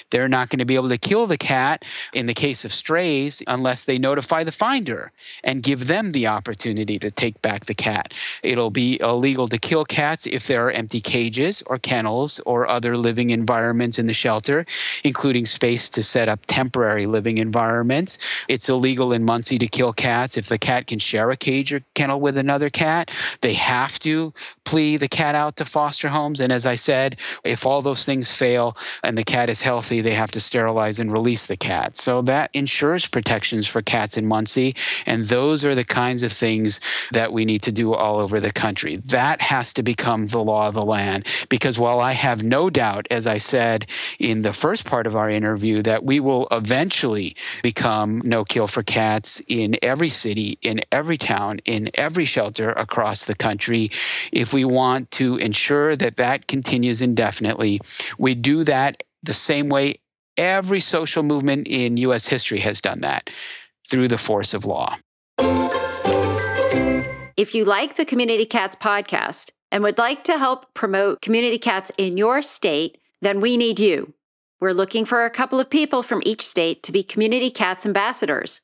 They're 0.09 0.27
not 0.27 0.49
going 0.49 0.59
to 0.59 0.65
be 0.65 0.75
able 0.75 0.89
to 0.89 0.97
kill 0.97 1.25
the 1.27 1.37
cat 1.37 1.85
in 2.13 2.25
the 2.25 2.33
case 2.33 2.65
of 2.65 2.73
strays 2.73 3.43
unless 3.47 3.85
they 3.85 3.97
notify 3.97 4.43
the 4.43 4.51
finder 4.51 5.11
and 5.43 5.63
give 5.63 5.87
them 5.87 6.11
the 6.11 6.27
opportunity 6.27 6.99
to 6.99 7.11
take 7.11 7.41
back 7.41 7.65
the 7.65 7.73
cat. 7.73 8.13
It'll 8.43 8.69
be 8.69 8.99
illegal 8.99 9.47
to 9.47 9.57
kill 9.57 9.85
cats 9.85 10.25
if 10.25 10.47
there 10.47 10.65
are 10.65 10.71
empty 10.71 10.99
cages 10.99 11.20
or 11.67 11.77
kennels 11.77 12.39
or 12.45 12.67
other 12.67 12.97
living 12.97 13.29
environments 13.29 13.99
in 13.99 14.07
the 14.07 14.13
shelter, 14.13 14.65
including 15.03 15.45
space 15.45 15.89
to 15.89 16.01
set 16.01 16.29
up 16.29 16.39
temporary 16.47 17.05
living 17.05 17.37
environments. 17.37 18.17
It's 18.47 18.69
illegal 18.69 19.13
in 19.13 19.23
Muncie 19.23 19.59
to 19.59 19.67
kill 19.67 19.93
cats 19.93 20.37
if 20.37 20.47
the 20.47 20.57
cat 20.57 20.87
can 20.87 20.99
share 20.99 21.29
a 21.31 21.37
cage 21.37 21.73
or 21.73 21.81
kennel 21.93 22.19
with 22.19 22.37
another 22.37 22.69
cat. 22.69 23.11
They 23.41 23.53
have 23.53 23.99
to 23.99 24.33
plea 24.63 24.97
the 24.97 25.07
cat 25.07 25.35
out 25.35 25.57
to 25.57 25.65
foster 25.65 26.07
homes. 26.07 26.39
And 26.39 26.51
as 26.51 26.65
I 26.65 26.75
said, 26.75 27.17
if 27.43 27.65
all 27.65 27.81
those 27.81 28.05
things 28.05 28.31
fail 28.31 28.77
and 29.03 29.17
the 29.17 29.23
cat 29.23 29.49
is 29.49 29.61
healthy, 29.61 30.01
they 30.01 30.13
have 30.13 30.31
to 30.31 30.39
sterilize 30.39 30.99
and 30.99 31.11
release 31.11 31.45
the 31.45 31.57
cat. 31.57 31.97
So 31.97 32.21
that 32.23 32.49
ensures 32.53 33.07
protections 33.07 33.67
for 33.67 33.81
cats 33.81 34.17
in 34.17 34.25
Muncie. 34.25 34.75
And 35.05 35.25
those 35.25 35.65
are 35.65 35.75
the 35.75 35.83
kinds 35.83 36.23
of 36.23 36.31
things 36.31 36.79
that 37.11 37.33
we 37.33 37.45
need 37.45 37.61
to 37.63 37.71
do 37.71 37.93
all 37.93 38.19
over 38.19 38.39
the 38.39 38.51
country. 38.51 38.97
That 39.05 39.41
has 39.41 39.73
to 39.73 39.83
become 39.83 40.27
the 40.27 40.43
law 40.43 40.67
of 40.67 40.73
the 40.73 40.85
land. 40.85 41.10
Because 41.49 41.77
while 41.77 41.99
I 41.99 42.13
have 42.13 42.43
no 42.43 42.69
doubt, 42.69 43.07
as 43.11 43.27
I 43.27 43.37
said 43.37 43.87
in 44.19 44.41
the 44.41 44.53
first 44.53 44.85
part 44.85 45.07
of 45.07 45.15
our 45.15 45.29
interview, 45.29 45.81
that 45.83 46.03
we 46.03 46.19
will 46.19 46.47
eventually 46.51 47.35
become 47.63 48.21
no 48.23 48.43
kill 48.43 48.67
for 48.67 48.83
cats 48.83 49.41
in 49.47 49.77
every 49.81 50.09
city, 50.09 50.57
in 50.61 50.81
every 50.91 51.17
town, 51.17 51.59
in 51.65 51.89
every 51.95 52.25
shelter 52.25 52.69
across 52.71 53.25
the 53.25 53.35
country, 53.35 53.91
if 54.31 54.53
we 54.53 54.65
want 54.65 55.11
to 55.11 55.37
ensure 55.37 55.95
that 55.95 56.17
that 56.17 56.47
continues 56.47 57.01
indefinitely, 57.01 57.81
we 58.17 58.35
do 58.35 58.63
that 58.63 59.03
the 59.23 59.33
same 59.33 59.69
way 59.69 59.99
every 60.37 60.79
social 60.79 61.23
movement 61.23 61.67
in 61.67 61.97
US 61.97 62.25
history 62.25 62.59
has 62.59 62.81
done 62.81 63.01
that 63.01 63.29
through 63.89 64.07
the 64.07 64.17
force 64.17 64.53
of 64.53 64.65
law. 64.65 64.95
If 67.37 67.55
you 67.55 67.63
like 67.65 67.95
the 67.95 68.05
Community 68.05 68.45
Cats 68.45 68.75
podcast 68.75 69.51
and 69.71 69.83
would 69.83 69.97
like 69.97 70.23
to 70.25 70.37
help 70.37 70.73
promote 70.73 71.21
community 71.21 71.57
cats 71.57 71.91
in 71.97 72.17
your 72.17 72.41
state, 72.41 72.97
then 73.21 73.39
we 73.39 73.57
need 73.57 73.79
you. 73.79 74.13
We're 74.59 74.73
looking 74.73 75.05
for 75.05 75.25
a 75.25 75.29
couple 75.29 75.59
of 75.59 75.69
people 75.69 76.03
from 76.03 76.21
each 76.25 76.45
state 76.45 76.83
to 76.83 76.91
be 76.91 77.01
Community 77.01 77.49
Cats 77.49 77.85
ambassadors. 77.85 78.61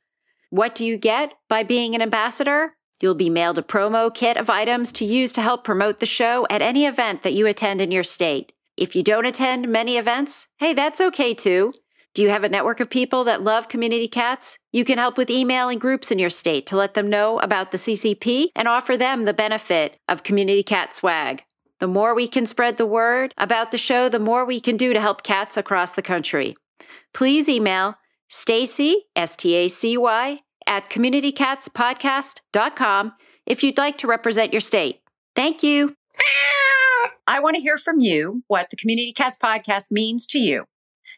What 0.49 0.75
do 0.75 0.85
you 0.85 0.97
get 0.97 1.33
by 1.49 1.63
being 1.63 1.95
an 1.95 2.01
ambassador? 2.01 2.75
You'll 3.01 3.15
be 3.15 3.29
mailed 3.29 3.57
a 3.57 3.63
promo 3.63 4.13
kit 4.13 4.37
of 4.37 4.49
items 4.49 4.91
to 4.93 5.05
use 5.05 5.31
to 5.33 5.41
help 5.41 5.63
promote 5.63 5.99
the 5.99 6.05
show 6.05 6.45
at 6.49 6.61
any 6.61 6.85
event 6.85 7.23
that 7.23 7.33
you 7.33 7.47
attend 7.47 7.81
in 7.81 7.91
your 7.91 8.03
state. 8.03 8.53
If 8.75 8.95
you 8.95 9.03
don't 9.03 9.25
attend 9.25 9.67
many 9.67 9.97
events, 9.97 10.47
hey, 10.57 10.73
that's 10.73 11.01
okay 11.01 11.33
too. 11.33 11.73
Do 12.17 12.23
you 12.23 12.29
have 12.29 12.43
a 12.43 12.49
network 12.49 12.79
of 12.79 12.89
people 12.89 13.25
that 13.25 13.43
love 13.43 13.69
community 13.69 14.07
cats? 14.07 14.57
You 14.71 14.83
can 14.83 14.97
help 14.97 15.19
with 15.19 15.29
emailing 15.29 15.77
groups 15.77 16.11
in 16.11 16.17
your 16.17 16.31
state 16.31 16.65
to 16.65 16.75
let 16.75 16.95
them 16.95 17.11
know 17.11 17.37
about 17.41 17.69
the 17.69 17.77
CCP 17.77 18.47
and 18.55 18.67
offer 18.67 18.97
them 18.97 19.25
the 19.25 19.35
benefit 19.35 19.99
of 20.09 20.23
community 20.23 20.63
cat 20.63 20.93
swag. 20.93 21.43
The 21.79 21.85
more 21.85 22.15
we 22.15 22.27
can 22.27 22.47
spread 22.47 22.77
the 22.77 22.87
word 22.87 23.35
about 23.37 23.69
the 23.69 23.77
show, 23.77 24.09
the 24.09 24.17
more 24.17 24.45
we 24.45 24.59
can 24.59 24.77
do 24.77 24.93
to 24.93 24.99
help 24.99 25.21
cats 25.21 25.57
across 25.57 25.91
the 25.91 26.01
country. 26.01 26.55
Please 27.13 27.47
email 27.47 27.99
Stacy, 28.29 29.03
S 29.15 29.35
T 29.35 29.53
A 29.53 29.67
C 29.67 29.95
Y, 29.95 30.39
at 30.65 30.89
communitycatspodcast.com 30.89 33.13
if 33.45 33.63
you'd 33.63 33.77
like 33.77 33.99
to 33.99 34.07
represent 34.07 34.51
your 34.51 34.61
state. 34.61 35.01
Thank 35.35 35.61
you. 35.61 35.95
I 37.27 37.41
want 37.41 37.57
to 37.57 37.61
hear 37.61 37.77
from 37.77 37.99
you 37.99 38.41
what 38.47 38.71
the 38.71 38.75
Community 38.75 39.13
Cats 39.13 39.37
Podcast 39.37 39.91
means 39.91 40.25
to 40.25 40.39
you. 40.39 40.65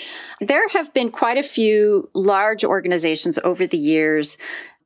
There 0.40 0.66
have 0.70 0.92
been 0.92 1.12
quite 1.12 1.38
a 1.38 1.42
few 1.44 2.10
large 2.14 2.64
organizations 2.64 3.38
over 3.44 3.64
the 3.64 3.78
years 3.78 4.38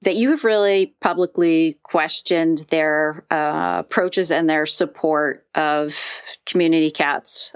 that 0.02 0.16
you 0.16 0.28
have 0.30 0.44
really 0.44 0.94
publicly 1.00 1.78
questioned 1.82 2.66
their 2.68 3.24
uh, 3.30 3.76
approaches 3.78 4.30
and 4.30 4.50
their 4.50 4.66
support 4.66 5.46
of 5.54 6.20
community 6.44 6.90
cats. 6.90 7.54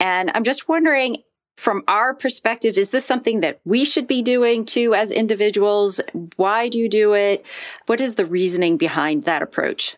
And 0.00 0.30
I'm 0.34 0.44
just 0.44 0.66
wondering 0.66 1.18
from 1.56 1.82
our 1.88 2.14
perspective, 2.14 2.76
is 2.76 2.90
this 2.90 3.04
something 3.04 3.40
that 3.40 3.60
we 3.64 3.84
should 3.84 4.06
be 4.06 4.22
doing 4.22 4.64
too 4.64 4.94
as 4.94 5.10
individuals? 5.10 6.00
Why 6.36 6.68
do 6.68 6.78
you 6.78 6.88
do 6.88 7.14
it? 7.14 7.44
What 7.86 8.00
is 8.00 8.14
the 8.14 8.26
reasoning 8.26 8.76
behind 8.76 9.24
that 9.24 9.42
approach? 9.42 9.96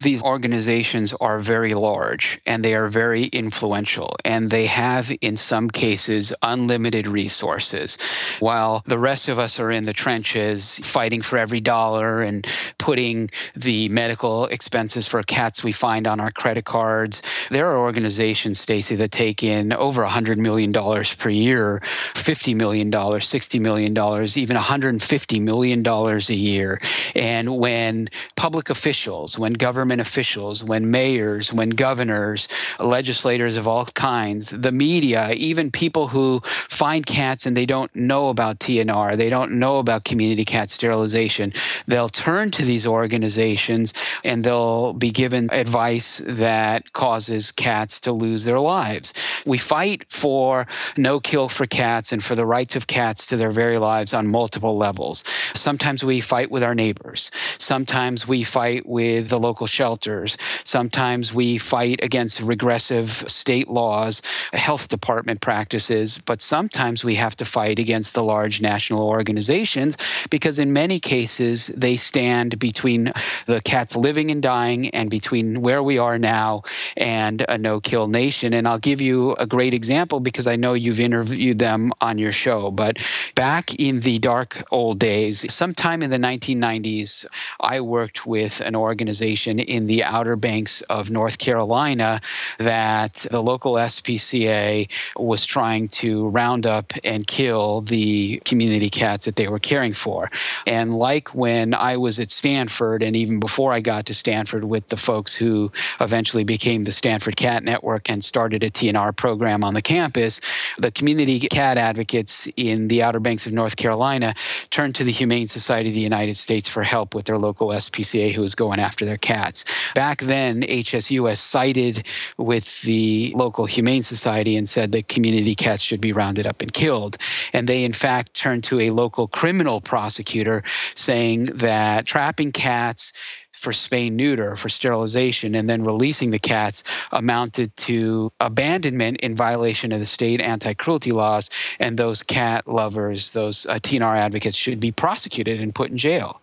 These 0.00 0.22
organizations 0.22 1.12
are 1.14 1.40
very 1.40 1.74
large 1.74 2.40
and 2.46 2.64
they 2.64 2.74
are 2.76 2.88
very 2.88 3.24
influential 3.24 4.14
and 4.24 4.48
they 4.48 4.64
have 4.66 5.10
in 5.20 5.36
some 5.36 5.68
cases 5.68 6.32
unlimited 6.42 7.08
resources. 7.08 7.98
While 8.38 8.84
the 8.86 8.98
rest 8.98 9.28
of 9.28 9.40
us 9.40 9.58
are 9.58 9.72
in 9.72 9.84
the 9.84 9.92
trenches 9.92 10.78
fighting 10.84 11.20
for 11.20 11.36
every 11.36 11.60
dollar 11.60 12.22
and 12.22 12.46
putting 12.78 13.28
the 13.56 13.88
medical 13.88 14.46
expenses 14.46 15.08
for 15.08 15.20
cats 15.24 15.64
we 15.64 15.72
find 15.72 16.06
on 16.06 16.20
our 16.20 16.30
credit 16.30 16.64
cards 16.64 17.20
there 17.50 17.68
are 17.68 17.78
organizations 17.78 18.60
stacy 18.60 18.94
that 18.94 19.10
take 19.10 19.42
in 19.42 19.72
over 19.72 20.02
100 20.02 20.38
million 20.38 20.70
dollars 20.70 21.12
per 21.16 21.28
year 21.28 21.80
50 22.14 22.54
million 22.54 22.88
dollars 22.88 23.26
60 23.26 23.58
million 23.58 23.94
dollars 23.94 24.36
even 24.36 24.54
150 24.54 25.40
million 25.40 25.82
dollars 25.82 26.30
a 26.30 26.36
year. 26.36 26.78
And 27.16 27.58
when 27.58 28.08
public 28.36 28.70
officials 28.70 29.36
when 29.36 29.54
government 29.54 29.87
government 29.88 30.06
officials, 30.06 30.62
when 30.62 30.90
mayors, 30.90 31.50
when 31.50 31.70
governors, 31.70 32.46
legislators 32.78 33.56
of 33.56 33.66
all 33.66 33.86
kinds, 33.86 34.50
the 34.50 34.70
media, 34.70 35.30
even 35.30 35.70
people 35.70 36.08
who 36.08 36.42
find 36.68 37.06
cats 37.06 37.46
and 37.46 37.56
they 37.56 37.64
don't 37.64 37.94
know 37.96 38.28
about 38.28 38.58
TNR, 38.58 39.16
they 39.16 39.30
don't 39.30 39.52
know 39.52 39.78
about 39.78 40.04
community 40.04 40.44
cat 40.44 40.70
sterilization, 40.70 41.54
they'll 41.86 42.10
turn 42.10 42.50
to 42.50 42.62
these 42.62 42.86
organizations 42.86 43.94
and 44.24 44.44
they'll 44.44 44.92
be 44.92 45.10
given 45.10 45.48
advice 45.52 46.20
that 46.26 46.92
causes 46.92 47.50
cats 47.50 47.98
to 48.00 48.12
lose 48.12 48.44
their 48.44 48.60
lives. 48.60 49.14
We 49.46 49.56
fight 49.56 50.04
for 50.12 50.66
no 50.98 51.18
kill 51.18 51.48
for 51.48 51.66
cats 51.66 52.12
and 52.12 52.22
for 52.22 52.34
the 52.34 52.44
rights 52.44 52.76
of 52.76 52.88
cats 52.88 53.24
to 53.28 53.38
their 53.38 53.52
very 53.52 53.78
lives 53.78 54.12
on 54.12 54.26
multiple 54.26 54.76
levels. 54.76 55.24
Sometimes 55.54 56.04
we 56.04 56.20
fight 56.20 56.50
with 56.50 56.62
our 56.62 56.74
neighbors. 56.74 57.30
Sometimes 57.56 58.28
we 58.28 58.44
fight 58.44 58.86
with 58.86 59.30
the 59.30 59.38
local 59.38 59.66
shelters. 59.78 60.36
Sometimes 60.64 61.32
we 61.32 61.56
fight 61.56 62.00
against 62.02 62.40
regressive 62.40 63.10
state 63.28 63.68
laws, 63.68 64.20
health 64.52 64.88
department 64.88 65.40
practices. 65.40 66.18
But 66.18 66.42
sometimes 66.42 67.04
we 67.04 67.14
have 67.14 67.36
to 67.36 67.44
fight 67.44 67.78
against 67.78 68.14
the 68.14 68.24
large 68.24 68.60
national 68.60 69.06
organizations 69.06 69.96
because, 70.30 70.58
in 70.58 70.72
many 70.72 70.98
cases, 70.98 71.68
they 71.68 71.96
stand 71.96 72.58
between 72.58 73.12
the 73.46 73.60
cats 73.60 73.94
living 73.94 74.32
and 74.32 74.42
dying 74.42 74.90
and 74.90 75.10
between 75.10 75.60
where 75.60 75.82
we 75.90 75.96
are 75.96 76.18
now 76.18 76.62
and 76.96 77.44
a 77.48 77.56
no 77.56 77.78
kill 77.78 78.08
nation. 78.08 78.52
And 78.52 78.66
I'll 78.66 78.86
give 78.90 79.00
you 79.00 79.36
a 79.38 79.46
great 79.46 79.74
example 79.74 80.18
because 80.18 80.48
I 80.48 80.56
know 80.56 80.74
you've 80.74 80.98
interviewed 80.98 81.60
them 81.60 81.92
on 82.00 82.18
your 82.18 82.32
show. 82.32 82.72
But 82.72 82.96
back 83.36 83.74
in 83.76 84.00
the 84.00 84.18
dark 84.18 84.50
old 84.72 84.98
days, 84.98 85.36
sometime 85.52 86.02
in 86.02 86.10
the 86.10 86.18
1990s, 86.30 87.26
I 87.60 87.80
worked 87.80 88.26
with 88.26 88.60
an 88.60 88.74
organization 88.74 89.60
in 89.68 89.86
the 89.86 90.02
Outer 90.02 90.36
Banks 90.36 90.82
of 90.82 91.10
North 91.10 91.38
Carolina 91.38 92.20
that 92.58 93.26
the 93.30 93.42
local 93.42 93.74
SPCA 93.74 94.88
was 95.16 95.44
trying 95.44 95.88
to 95.88 96.28
round 96.28 96.66
up 96.66 96.92
and 97.04 97.26
kill 97.26 97.82
the 97.82 98.40
community 98.44 98.90
cats 98.90 99.24
that 99.26 99.36
they 99.36 99.48
were 99.48 99.58
caring 99.58 99.92
for. 99.92 100.30
And 100.66 100.98
like 100.98 101.34
when 101.34 101.74
I 101.74 101.96
was 101.96 102.18
at 102.18 102.30
Stanford, 102.30 103.02
and 103.02 103.14
even 103.14 103.40
before 103.40 103.72
I 103.72 103.80
got 103.80 104.06
to 104.06 104.14
Stanford 104.14 104.64
with 104.64 104.88
the 104.88 104.96
folks 104.96 105.34
who 105.34 105.70
eventually 106.00 106.44
became 106.44 106.84
the 106.84 106.92
Stanford 106.92 107.36
Cat 107.36 107.62
Network 107.62 108.10
and 108.10 108.24
started 108.24 108.62
a 108.64 108.70
TNR 108.70 109.14
program 109.14 109.64
on 109.64 109.74
the 109.74 109.82
campus, 109.82 110.40
the 110.78 110.90
community 110.90 111.40
cat 111.40 111.78
advocates 111.78 112.48
in 112.56 112.88
the 112.88 113.02
Outer 113.02 113.20
Banks 113.20 113.46
of 113.46 113.52
North 113.52 113.76
Carolina 113.76 114.34
turned 114.70 114.94
to 114.94 115.04
the 115.04 115.12
Humane 115.12 115.48
Society 115.48 115.90
of 115.90 115.94
the 115.94 116.00
United 116.00 116.36
States 116.36 116.68
for 116.68 116.82
help 116.82 117.14
with 117.14 117.26
their 117.26 117.38
local 117.38 117.68
SPCA 117.68 118.32
who 118.32 118.40
was 118.40 118.54
going 118.54 118.80
after 118.80 119.04
their 119.04 119.18
cats. 119.18 119.57
Back 119.94 120.22
then, 120.22 120.62
HSUS 120.62 121.38
sided 121.38 122.06
with 122.36 122.82
the 122.82 123.32
local 123.36 123.66
Humane 123.66 124.02
Society 124.02 124.56
and 124.56 124.68
said 124.68 124.92
that 124.92 125.08
community 125.08 125.54
cats 125.54 125.82
should 125.82 126.00
be 126.00 126.12
rounded 126.12 126.46
up 126.46 126.62
and 126.62 126.72
killed. 126.72 127.16
And 127.52 127.68
they, 127.68 127.84
in 127.84 127.92
fact, 127.92 128.34
turned 128.34 128.64
to 128.64 128.80
a 128.80 128.90
local 128.90 129.28
criminal 129.28 129.80
prosecutor 129.80 130.62
saying 130.94 131.46
that 131.46 132.06
trapping 132.06 132.52
cats 132.52 133.12
for 133.58 133.72
spay 133.72 134.10
neuter 134.10 134.54
for 134.54 134.68
sterilization 134.68 135.56
and 135.56 135.68
then 135.68 135.82
releasing 135.82 136.30
the 136.30 136.38
cats 136.38 136.84
amounted 137.10 137.74
to 137.76 138.32
abandonment 138.38 139.16
in 139.20 139.34
violation 139.34 139.90
of 139.90 139.98
the 139.98 140.06
state 140.06 140.40
anti-cruelty 140.40 141.10
laws 141.10 141.50
and 141.80 141.98
those 141.98 142.22
cat 142.22 142.66
lovers 142.68 143.32
those 143.32 143.66
uh, 143.66 143.74
TNR 143.80 144.16
advocates 144.16 144.56
should 144.56 144.78
be 144.78 144.92
prosecuted 144.92 145.60
and 145.60 145.74
put 145.74 145.90
in 145.90 145.98
jail. 145.98 146.40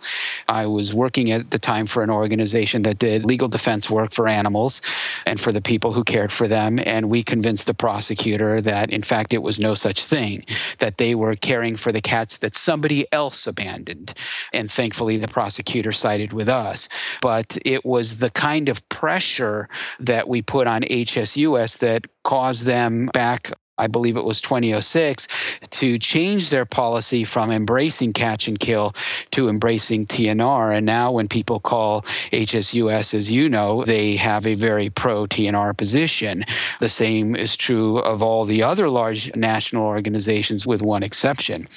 I 0.50 0.65
was 0.65 0.93
working 0.93 1.31
at 1.31 1.51
the 1.51 1.60
time 1.60 1.86
for 1.86 2.03
an 2.03 2.10
organization 2.10 2.81
that 2.81 3.00
did 3.00 3.24
legal 3.24 3.48
defense 3.48 3.89
work 3.89 4.12
for 4.12 4.27
animals 4.27 4.81
and 5.25 5.39
for 5.39 5.53
the 5.53 5.62
people 5.62 5.93
who 5.93 6.03
cared 6.03 6.34
for 6.34 6.50
them 6.50 6.79
and 6.86 7.10
we 7.10 7.24
convinced 7.24 7.65
the 7.65 7.74
prosecutor 7.74 8.60
that 8.60 8.89
in 8.89 9.01
fact 9.01 9.34
it 9.34 9.41
was 9.41 9.57
no 9.57 9.74
such 9.74 10.03
thing 10.03 10.45
that 10.79 10.98
they 10.98 11.15
were 11.15 11.38
caring 11.38 11.77
for 11.77 11.93
the 11.93 12.01
cats 12.01 12.39
that 12.39 12.55
somebody 12.55 13.07
else 13.13 13.48
abandoned. 13.48 14.13
And 14.51 14.69
thankfully 14.69 15.15
the 15.15 15.29
prosecutor 15.29 15.93
sided 15.93 16.34
with 16.34 16.50
us 16.50 16.89
but 17.22 17.58
it 17.66 17.86
was 17.86 18.20
the 18.20 18.30
kind 18.30 18.70
of 18.70 18.88
pressure 18.90 19.70
that 20.00 20.28
we 20.28 20.42
put 20.42 20.68
on 20.68 20.82
HSUS 20.82 21.80
that 21.80 22.06
caused 22.24 22.66
them 22.66 23.08
back 23.14 23.52
I 23.77 23.88
believe 23.88 24.15
it 24.15 24.24
was 24.24 24.39
2006, 24.39 25.27
to 25.72 26.00
change 26.00 26.50
their 26.50 26.65
policy 26.65 27.25
from 27.25 27.51
embracing 27.51 28.13
catch 28.13 28.48
and 28.48 28.58
kill 28.58 28.96
to 29.32 29.50
embracing 29.50 30.05
TNR. 30.05 30.77
And 30.77 30.86
now, 30.86 31.12
when 31.12 31.27
people 31.27 31.60
call 31.60 32.03
HSUS, 32.32 33.13
as 33.13 33.32
you 33.32 33.50
know, 33.50 33.84
they 33.84 34.15
have 34.15 34.48
a 34.48 34.55
very 34.55 34.89
pro 34.89 35.25
TNR 35.25 35.75
position. 35.75 36.46
The 36.79 36.88
same 36.88 37.36
is 37.36 37.58
true 37.58 37.98
of 38.00 38.24
all 38.24 38.46
the 38.46 38.63
other 38.63 38.89
large 38.89 39.36
national 39.36 39.84
organizations, 39.84 40.65
with 40.65 40.82
one 40.82 41.03
exception, 41.03 41.67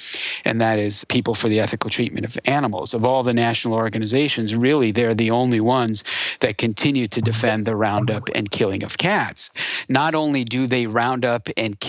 and 0.45 0.61
that 0.61 0.79
is 0.79 1.03
People 1.05 1.33
for 1.35 1.49
the 1.49 1.59
Ethical 1.59 1.89
Treatment 1.89 2.25
of 2.25 2.37
Animals. 2.45 2.93
Of 2.93 3.03
all 3.03 3.23
the 3.23 3.33
national 3.33 3.73
organizations, 3.73 4.55
really, 4.55 4.91
they're 4.91 5.13
the 5.13 5.31
only 5.31 5.59
ones 5.59 6.05
that 6.39 6.57
continue 6.57 7.07
to 7.07 7.21
defend 7.21 7.65
the 7.65 7.75
roundup 7.75 8.29
and 8.33 8.49
killing 8.51 8.83
of 8.83 8.97
cats. 8.97 9.49
Not 9.89 10.15
only 10.15 10.45
do 10.45 10.65
they 10.65 10.85
round 10.87 11.25
up 11.25 11.49
and 11.57 11.77
kill 11.79 11.88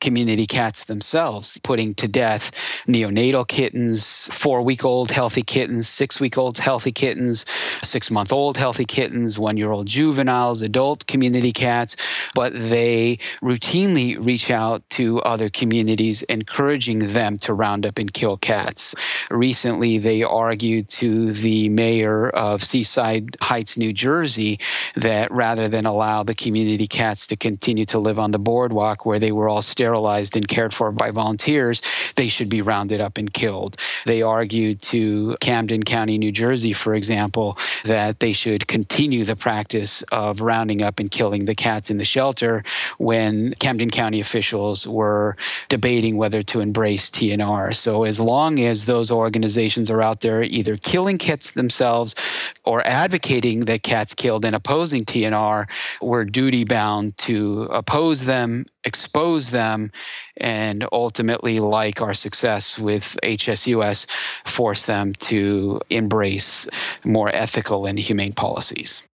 community 0.00 0.46
cats 0.46 0.84
themselves, 0.84 1.58
putting 1.62 1.94
to 1.94 2.08
death 2.08 2.50
neonatal 2.86 3.46
kittens, 3.46 4.26
four 4.32 4.62
week 4.62 4.84
old 4.84 5.10
healthy 5.10 5.42
kittens, 5.42 5.88
six 5.88 6.20
week 6.20 6.38
old 6.38 6.58
healthy 6.58 6.92
kittens, 6.92 7.44
six 7.82 8.10
month 8.10 8.32
old 8.32 8.56
healthy 8.56 8.84
kittens, 8.84 9.38
one 9.38 9.56
year 9.56 9.70
old 9.70 9.86
juveniles, 9.86 10.62
adult 10.62 11.06
community 11.06 11.52
cats, 11.52 11.96
but 12.34 12.52
they 12.54 13.18
routinely 13.42 14.16
reach 14.24 14.50
out 14.50 14.88
to 14.90 15.20
other 15.22 15.48
communities, 15.48 16.22
encouraging 16.24 17.00
them 17.12 17.38
to 17.38 17.52
round 17.52 17.86
up 17.86 17.98
and 17.98 18.12
kill 18.12 18.36
cats. 18.36 18.94
Recently, 19.30 19.98
they 19.98 20.22
argued 20.22 20.88
to 20.90 21.32
the 21.32 21.68
mayor 21.68 22.30
of 22.30 22.62
Seaside 22.62 23.36
Heights, 23.40 23.76
New 23.76 23.92
Jersey, 23.92 24.60
that 24.94 25.30
rather 25.30 25.68
than 25.68 25.86
allow 25.86 26.22
the 26.22 26.34
community 26.34 26.86
cats 26.86 27.26
to 27.28 27.36
continue 27.36 27.84
to 27.86 27.98
live 27.98 28.18
on 28.18 28.30
the 28.30 28.38
boardwalk 28.38 29.04
where 29.04 29.18
they 29.18 29.25
they 29.26 29.32
were 29.32 29.48
all 29.48 29.60
sterilized 29.60 30.36
and 30.36 30.46
cared 30.46 30.72
for 30.72 30.92
by 30.92 31.10
volunteers, 31.10 31.82
they 32.14 32.28
should 32.28 32.48
be 32.48 32.62
rounded 32.62 33.00
up 33.00 33.18
and 33.18 33.32
killed. 33.32 33.76
They 34.04 34.22
argued 34.22 34.80
to 34.82 35.36
Camden 35.40 35.82
County, 35.82 36.16
New 36.16 36.30
Jersey, 36.30 36.72
for 36.72 36.94
example, 36.94 37.58
that 37.84 38.20
they 38.20 38.32
should 38.32 38.68
continue 38.68 39.24
the 39.24 39.34
practice 39.34 40.02
of 40.12 40.40
rounding 40.40 40.80
up 40.80 41.00
and 41.00 41.10
killing 41.10 41.46
the 41.46 41.56
cats 41.56 41.90
in 41.90 41.98
the 41.98 42.04
shelter 42.04 42.62
when 42.98 43.52
Camden 43.58 43.90
County 43.90 44.20
officials 44.20 44.86
were 44.86 45.36
debating 45.68 46.16
whether 46.16 46.44
to 46.44 46.60
embrace 46.60 47.10
TNR. 47.10 47.74
So, 47.74 48.04
as 48.04 48.20
long 48.20 48.60
as 48.60 48.84
those 48.84 49.10
organizations 49.10 49.90
are 49.90 50.02
out 50.02 50.20
there 50.20 50.44
either 50.44 50.76
killing 50.76 51.18
cats 51.18 51.50
themselves 51.50 52.14
or 52.62 52.86
advocating 52.86 53.64
that 53.64 53.82
cats 53.82 54.14
killed 54.14 54.44
and 54.44 54.54
opposing 54.54 55.04
TNR, 55.04 55.66
we're 56.00 56.24
duty 56.24 56.62
bound 56.62 57.18
to 57.18 57.64
oppose 57.72 58.26
them 58.26 58.66
expose 59.16 59.50
them 59.50 59.90
and 60.36 60.86
ultimately, 60.92 61.58
like 61.58 62.02
our 62.02 62.12
success 62.12 62.78
with 62.78 63.16
HSUS, 63.22 64.06
force 64.44 64.84
them 64.84 65.14
to 65.14 65.80
embrace 65.88 66.68
more 67.02 67.34
ethical 67.34 67.86
and 67.86 67.98
humane 67.98 68.34
policies. 68.34 69.08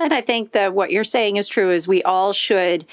And 0.00 0.14
I 0.14 0.22
think 0.22 0.52
that 0.52 0.72
what 0.72 0.90
you're 0.90 1.04
saying 1.04 1.36
is 1.36 1.48
true 1.48 1.70
is 1.70 1.86
we 1.86 2.02
all 2.02 2.32
should 2.32 2.86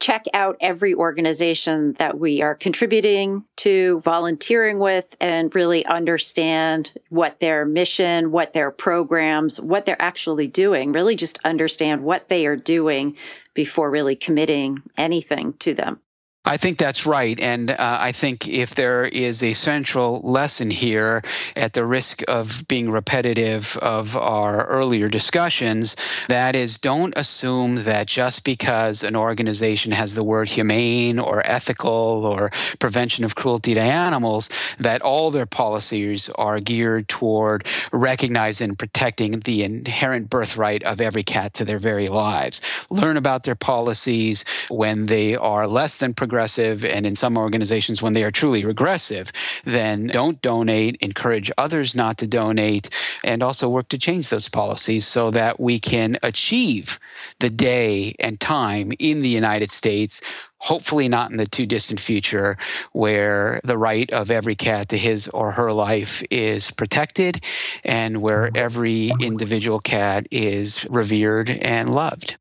check 0.00 0.24
out 0.32 0.56
every 0.60 0.94
organization 0.94 1.92
that 1.94 2.18
we 2.18 2.42
are 2.42 2.54
contributing 2.54 3.44
to, 3.56 4.00
volunteering 4.00 4.78
with, 4.78 5.14
and 5.20 5.54
really 5.54 5.84
understand 5.86 6.92
what 7.10 7.38
their 7.40 7.64
mission, 7.64 8.32
what 8.32 8.52
their 8.54 8.70
programs, 8.70 9.60
what 9.60 9.84
they're 9.84 10.00
actually 10.00 10.48
doing. 10.48 10.92
Really 10.92 11.16
just 11.16 11.38
understand 11.44 12.02
what 12.02 12.28
they 12.28 12.46
are 12.46 12.56
doing 12.56 13.16
before 13.54 13.90
really 13.90 14.16
committing 14.16 14.82
anything 14.96 15.52
to 15.54 15.74
them. 15.74 16.00
I 16.46 16.56
think 16.56 16.78
that's 16.78 17.04
right. 17.04 17.38
And 17.38 17.70
uh, 17.70 17.76
I 17.78 18.12
think 18.12 18.48
if 18.48 18.74
there 18.74 19.04
is 19.04 19.42
a 19.42 19.52
central 19.52 20.22
lesson 20.22 20.70
here, 20.70 21.22
at 21.54 21.74
the 21.74 21.84
risk 21.84 22.22
of 22.28 22.66
being 22.66 22.90
repetitive 22.90 23.76
of 23.82 24.16
our 24.16 24.64
earlier 24.66 25.10
discussions, 25.10 25.96
that 26.28 26.56
is 26.56 26.78
don't 26.78 27.12
assume 27.16 27.84
that 27.84 28.06
just 28.06 28.44
because 28.44 29.02
an 29.02 29.16
organization 29.16 29.92
has 29.92 30.14
the 30.14 30.24
word 30.24 30.48
humane 30.48 31.18
or 31.18 31.46
ethical 31.46 32.24
or 32.24 32.50
prevention 32.78 33.22
of 33.22 33.34
cruelty 33.34 33.74
to 33.74 33.80
animals, 33.80 34.48
that 34.78 35.02
all 35.02 35.30
their 35.30 35.44
policies 35.44 36.30
are 36.36 36.58
geared 36.58 37.06
toward 37.08 37.66
recognizing 37.92 38.70
and 38.70 38.78
protecting 38.78 39.40
the 39.40 39.62
inherent 39.62 40.30
birthright 40.30 40.82
of 40.84 41.00
every 41.00 41.22
cat 41.22 41.52
to 41.52 41.64
their 41.66 41.78
very 41.78 42.08
lives. 42.08 42.62
Learn 42.88 43.18
about 43.18 43.44
their 43.44 43.54
policies 43.54 44.44
when 44.68 45.04
they 45.06 45.36
are 45.36 45.66
less 45.66 45.96
than 45.96 46.14
progressive 46.14 46.29
progressive, 46.30 46.84
and 46.84 47.06
in 47.06 47.16
some 47.16 47.36
organizations, 47.36 48.02
when 48.02 48.12
they 48.12 48.22
are 48.22 48.30
truly 48.30 48.64
regressive, 48.64 49.32
then 49.64 50.06
don't 50.06 50.40
donate, 50.42 50.96
encourage 51.00 51.50
others 51.58 51.96
not 51.96 52.18
to 52.18 52.26
donate, 52.28 52.88
and 53.24 53.42
also 53.42 53.68
work 53.68 53.88
to 53.88 53.98
change 53.98 54.28
those 54.28 54.48
policies 54.48 55.04
so 55.04 55.32
that 55.32 55.58
we 55.58 55.76
can 55.80 56.16
achieve 56.22 57.00
the 57.40 57.50
day 57.50 58.14
and 58.20 58.38
time 58.38 58.92
in 59.00 59.22
the 59.22 59.28
United 59.28 59.72
States 59.72 60.20
hopefully 60.60 61.08
not 61.08 61.30
in 61.30 61.38
the 61.38 61.46
too 61.46 61.66
distant 61.66 61.98
future, 61.98 62.56
where 62.92 63.60
the 63.64 63.78
right 63.78 64.10
of 64.10 64.30
every 64.30 64.54
cat 64.54 64.90
to 64.90 64.98
his 64.98 65.26
or 65.28 65.50
her 65.50 65.72
life 65.72 66.22
is 66.30 66.70
protected 66.70 67.42
and 67.82 68.20
where 68.20 68.46
mm-hmm. 68.46 68.56
every 68.56 69.10
individual 69.20 69.80
cat 69.80 70.26
is 70.30 70.84
revered 70.90 71.48
and 71.48 71.94
loved. 71.94 72.36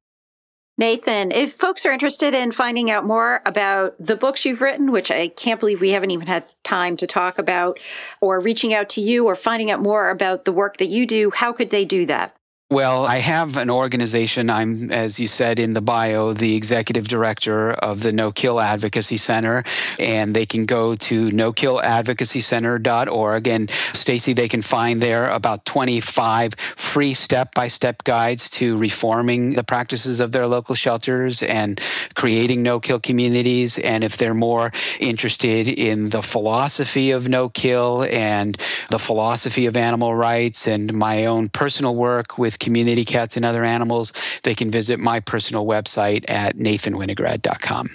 Nathan, 0.80 1.34
if 1.34 1.52
folks 1.52 1.86
are 1.86 1.92
interested 1.92 2.34
in 2.34 2.54
finding 2.54 2.90
out 2.90 3.06
more 3.06 3.42
about 3.46 3.96
the 4.00 4.16
books 4.16 4.46
you've 4.46 4.62
written, 4.62 4.94
which 4.94 5.12
I 5.12 5.28
can't 5.28 5.60
believe 5.60 5.82
we 5.82 5.90
haven't 5.90 6.12
even 6.12 6.28
had 6.28 6.46
time 6.64 6.96
to 6.98 7.06
talk 7.06 7.38
about, 7.38 7.82
or 8.22 8.40
reaching 8.40 8.74
out 8.74 8.88
to 8.92 9.02
you 9.02 9.26
or 9.26 9.36
finding 9.36 9.70
out 9.70 9.82
more 9.82 10.10
about 10.10 10.46
the 10.46 10.54
work 10.54 10.78
that 10.78 10.86
you 10.86 11.06
do, 11.06 11.32
how 11.32 11.52
could 11.52 11.70
they 11.70 11.84
do 11.84 12.06
that? 12.06 12.34
Well, 12.72 13.04
I 13.04 13.18
have 13.18 13.58
an 13.58 13.72
organization. 13.72 14.52
I'm, 14.52 14.92
as 14.92 15.20
you 15.20 15.28
said 15.28 15.58
in 15.58 15.74
the 15.74 15.82
bio, 15.82 16.34
the 16.34 16.56
executive 16.56 17.08
director 17.08 17.72
of 17.72 18.04
the 18.04 18.12
No 18.12 18.32
Kill 18.32 18.62
Advocacy 18.62 19.18
Center, 19.18 19.64
and 19.98 20.36
they 20.36 20.46
can 20.46 20.66
go 20.66 20.96
to 20.96 21.30
nokilladvocacycenter.org. 21.30 23.48
And 23.48 23.72
Stacy, 23.94 24.34
they 24.34 24.48
can 24.48 24.62
find 24.62 25.02
there 25.02 25.32
about 25.32 25.66
25 25.66 26.54
free 26.76 27.16
step 27.16 27.56
by 27.56 27.70
step 27.70 28.04
guides 28.04 28.52
to 28.52 28.78
reforming 28.78 29.54
the 29.54 29.64
practices 29.64 30.20
of 30.20 30.32
their 30.32 30.46
local 30.46 30.76
shelters 30.76 31.42
and 31.42 31.82
creating 32.14 32.62
no 32.62 32.80
kill 32.80 33.00
communities. 33.00 33.80
And 33.80 34.04
if 34.04 34.18
they're 34.18 34.36
more 34.36 34.72
interested 35.00 35.68
in 35.68 36.12
the 36.12 36.22
philosophy 36.22 37.10
of 37.10 37.30
no 37.30 37.50
kill 37.50 38.06
and 38.12 38.56
the 38.92 39.00
philosophy 39.00 39.66
of 39.66 39.76
animal 39.76 40.14
rights 40.14 40.68
and 40.68 40.94
my 40.94 41.26
own 41.26 41.50
personal 41.50 41.96
work 41.96 42.38
with 42.38 42.59
community 42.60 43.06
cats 43.06 43.36
and 43.38 43.46
other 43.46 43.64
animals, 43.64 44.14
they 44.44 44.56
can 44.56 44.72
visit 44.72 45.00
my 45.00 45.20
personal 45.20 45.66
website 45.66 46.26
at 46.28 46.58
nathanwinograd.com. 46.58 47.90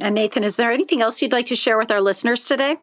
And 0.00 0.14
Nathan, 0.14 0.44
is 0.44 0.56
there 0.56 0.72
anything 0.72 1.02
else 1.02 1.20
you'd 1.20 1.32
like 1.32 1.46
to 1.46 1.56
share 1.56 1.78
with 1.78 1.90
our 1.90 2.00
listeners 2.00 2.44
today? 2.44 2.76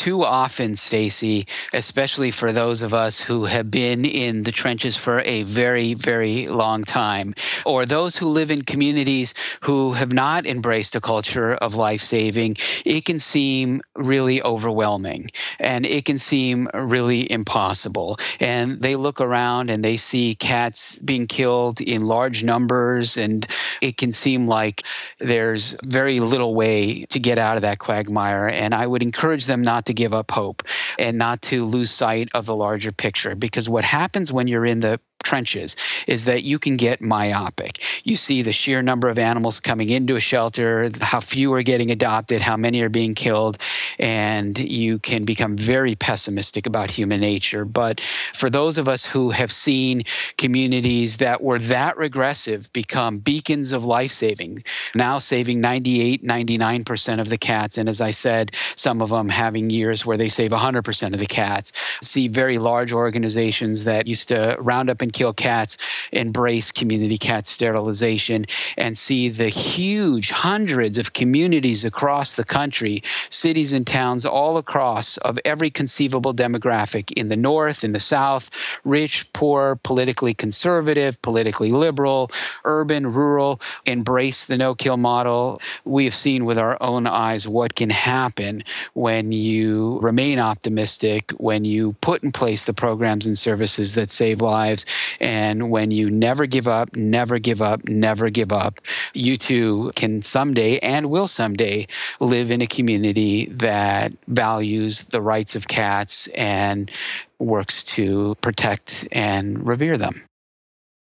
Too 0.00 0.24
often, 0.24 0.76
Stacy, 0.76 1.46
especially 1.74 2.30
for 2.30 2.52
those 2.52 2.80
of 2.80 2.94
us 2.94 3.20
who 3.20 3.44
have 3.44 3.70
been 3.70 4.06
in 4.06 4.44
the 4.44 4.50
trenches 4.50 4.96
for 4.96 5.20
a 5.26 5.42
very, 5.42 5.92
very 5.92 6.48
long 6.48 6.84
time, 6.84 7.34
or 7.66 7.84
those 7.84 8.16
who 8.16 8.26
live 8.26 8.50
in 8.50 8.62
communities 8.62 9.34
who 9.60 9.92
have 9.92 10.10
not 10.10 10.46
embraced 10.46 10.96
a 10.96 11.02
culture 11.02 11.52
of 11.56 11.74
life 11.74 12.00
saving, 12.00 12.56
it 12.86 13.04
can 13.04 13.18
seem 13.18 13.82
really 13.94 14.42
overwhelming 14.42 15.30
and 15.58 15.84
it 15.84 16.06
can 16.06 16.16
seem 16.16 16.66
really 16.72 17.30
impossible. 17.30 18.18
And 18.40 18.80
they 18.80 18.96
look 18.96 19.20
around 19.20 19.68
and 19.68 19.84
they 19.84 19.98
see 19.98 20.34
cats 20.34 20.96
being 21.00 21.26
killed 21.26 21.82
in 21.82 22.06
large 22.06 22.42
numbers, 22.42 23.18
and 23.18 23.46
it 23.82 23.98
can 23.98 24.12
seem 24.12 24.46
like 24.46 24.82
there's 25.18 25.76
very 25.84 26.20
little 26.20 26.54
way 26.54 27.04
to 27.10 27.18
get 27.20 27.36
out 27.36 27.56
of 27.56 27.62
that 27.62 27.80
quagmire. 27.80 28.48
And 28.48 28.74
I 28.74 28.86
would 28.86 29.02
encourage 29.02 29.44
them 29.44 29.60
not 29.60 29.89
to 29.90 29.94
give 30.02 30.14
up 30.14 30.30
hope 30.30 30.62
and 30.98 31.18
not 31.18 31.42
to 31.42 31.64
lose 31.64 31.90
sight 31.90 32.28
of 32.32 32.46
the 32.46 32.56
larger 32.56 32.92
picture. 32.92 33.34
Because 33.34 33.68
what 33.68 33.84
happens 33.84 34.32
when 34.32 34.48
you're 34.48 34.66
in 34.66 34.80
the 34.80 35.00
trenches 35.22 35.76
is 36.06 36.24
that 36.24 36.42
you 36.42 36.58
can 36.58 36.76
get 36.76 37.00
myopic. 37.00 37.82
You 38.04 38.16
see 38.16 38.42
the 38.42 38.52
sheer 38.52 38.82
number 38.82 39.08
of 39.08 39.18
animals 39.18 39.60
coming 39.60 39.90
into 39.90 40.16
a 40.16 40.20
shelter, 40.20 40.90
how 41.00 41.20
few 41.20 41.52
are 41.54 41.62
getting 41.62 41.90
adopted, 41.90 42.42
how 42.42 42.56
many 42.56 42.80
are 42.82 42.88
being 42.88 43.14
killed, 43.14 43.58
and 43.98 44.58
you 44.58 44.98
can 44.98 45.24
become 45.24 45.56
very 45.56 45.94
pessimistic 45.94 46.66
about 46.66 46.90
human 46.90 47.20
nature. 47.20 47.64
But 47.64 48.00
for 48.32 48.50
those 48.50 48.78
of 48.78 48.88
us 48.88 49.04
who 49.04 49.30
have 49.30 49.52
seen 49.52 50.02
communities 50.38 51.18
that 51.18 51.42
were 51.42 51.58
that 51.58 51.96
regressive 51.96 52.72
become 52.72 53.18
beacons 53.18 53.72
of 53.72 53.84
life 53.84 54.12
saving, 54.12 54.64
now 54.94 55.18
saving 55.18 55.60
98, 55.60 56.24
99% 56.24 57.20
of 57.20 57.28
the 57.28 57.38
cats, 57.38 57.78
and 57.78 57.88
as 57.88 58.00
I 58.00 58.10
said, 58.10 58.52
some 58.76 59.02
of 59.02 59.10
them 59.10 59.28
having 59.28 59.70
years 59.70 60.04
where 60.04 60.16
they 60.16 60.28
save 60.28 60.50
100% 60.50 61.12
of 61.12 61.18
the 61.18 61.26
cats, 61.26 61.72
see 62.02 62.28
very 62.28 62.58
large 62.58 62.92
organizations 62.92 63.84
that 63.84 64.06
used 64.06 64.28
to 64.28 64.56
round 64.58 64.90
up 64.90 65.02
and 65.02 65.09
kill 65.10 65.32
cats 65.32 65.76
embrace 66.12 66.70
community 66.70 67.18
cat 67.18 67.46
sterilization 67.46 68.46
and 68.76 68.96
see 68.96 69.28
the 69.28 69.48
huge 69.48 70.30
hundreds 70.30 70.98
of 70.98 71.12
communities 71.12 71.84
across 71.84 72.34
the 72.34 72.44
country, 72.44 73.02
cities 73.28 73.72
and 73.72 73.86
towns 73.86 74.24
all 74.24 74.56
across 74.56 75.16
of 75.18 75.38
every 75.44 75.70
conceivable 75.70 76.34
demographic 76.34 77.12
in 77.12 77.28
the 77.28 77.36
north, 77.36 77.84
in 77.84 77.92
the 77.92 78.00
south, 78.00 78.50
rich, 78.84 79.30
poor, 79.32 79.76
politically 79.82 80.34
conservative, 80.34 81.20
politically 81.22 81.72
liberal, 81.72 82.30
urban, 82.64 83.12
rural, 83.12 83.60
embrace 83.86 84.46
the 84.46 84.56
no 84.56 84.74
kill 84.74 84.96
model. 84.96 85.60
We 85.84 86.04
have 86.04 86.14
seen 86.14 86.44
with 86.44 86.58
our 86.58 86.76
own 86.80 87.06
eyes 87.06 87.46
what 87.48 87.74
can 87.74 87.90
happen 87.90 88.62
when 88.94 89.32
you 89.32 89.98
remain 90.00 90.38
optimistic, 90.38 91.30
when 91.32 91.64
you 91.64 91.94
put 92.00 92.22
in 92.22 92.32
place 92.32 92.64
the 92.64 92.72
programs 92.72 93.26
and 93.26 93.36
services 93.36 93.94
that 93.94 94.10
save 94.10 94.40
lives, 94.40 94.84
and 95.20 95.70
when 95.70 95.90
you 95.90 96.10
never 96.10 96.46
give 96.46 96.68
up, 96.68 96.94
never 96.96 97.38
give 97.38 97.62
up, 97.62 97.86
never 97.88 98.30
give 98.30 98.52
up, 98.52 98.80
you 99.14 99.36
too 99.36 99.92
can 99.94 100.22
someday 100.22 100.78
and 100.78 101.10
will 101.10 101.26
someday 101.26 101.86
live 102.20 102.50
in 102.50 102.60
a 102.60 102.66
community 102.66 103.46
that 103.46 104.12
values 104.28 105.04
the 105.04 105.20
rights 105.20 105.56
of 105.56 105.68
cats 105.68 106.26
and 106.28 106.90
works 107.38 107.82
to 107.84 108.36
protect 108.40 109.06
and 109.12 109.66
revere 109.66 109.96
them. 109.96 110.22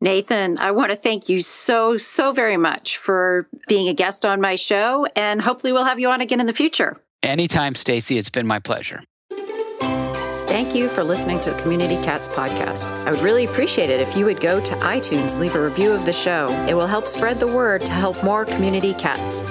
Nathan, 0.00 0.58
I 0.58 0.72
want 0.72 0.90
to 0.90 0.96
thank 0.96 1.28
you 1.28 1.42
so, 1.42 1.96
so 1.96 2.32
very 2.32 2.56
much 2.56 2.96
for 2.96 3.46
being 3.68 3.88
a 3.88 3.94
guest 3.94 4.26
on 4.26 4.40
my 4.40 4.56
show, 4.56 5.06
and 5.14 5.40
hopefully 5.40 5.72
we'll 5.72 5.84
have 5.84 6.00
you 6.00 6.10
on 6.10 6.20
again 6.20 6.40
in 6.40 6.46
the 6.46 6.52
future. 6.52 7.00
Anytime, 7.22 7.76
Stacy. 7.76 8.18
It's 8.18 8.28
been 8.28 8.46
my 8.46 8.58
pleasure. 8.58 9.00
Thank 10.52 10.74
you 10.74 10.90
for 10.90 11.02
listening 11.02 11.40
to 11.40 11.54
Community 11.62 11.96
Cats 12.04 12.28
podcast. 12.28 12.86
I 13.06 13.10
would 13.10 13.22
really 13.22 13.46
appreciate 13.46 13.88
it 13.88 14.00
if 14.00 14.14
you 14.14 14.26
would 14.26 14.38
go 14.38 14.60
to 14.60 14.74
iTunes, 14.74 15.38
leave 15.38 15.54
a 15.54 15.64
review 15.64 15.92
of 15.92 16.04
the 16.04 16.12
show. 16.12 16.50
It 16.68 16.74
will 16.74 16.86
help 16.86 17.08
spread 17.08 17.40
the 17.40 17.46
word 17.46 17.86
to 17.86 17.92
help 17.92 18.22
more 18.22 18.44
community 18.44 18.92
cats. 18.92 19.46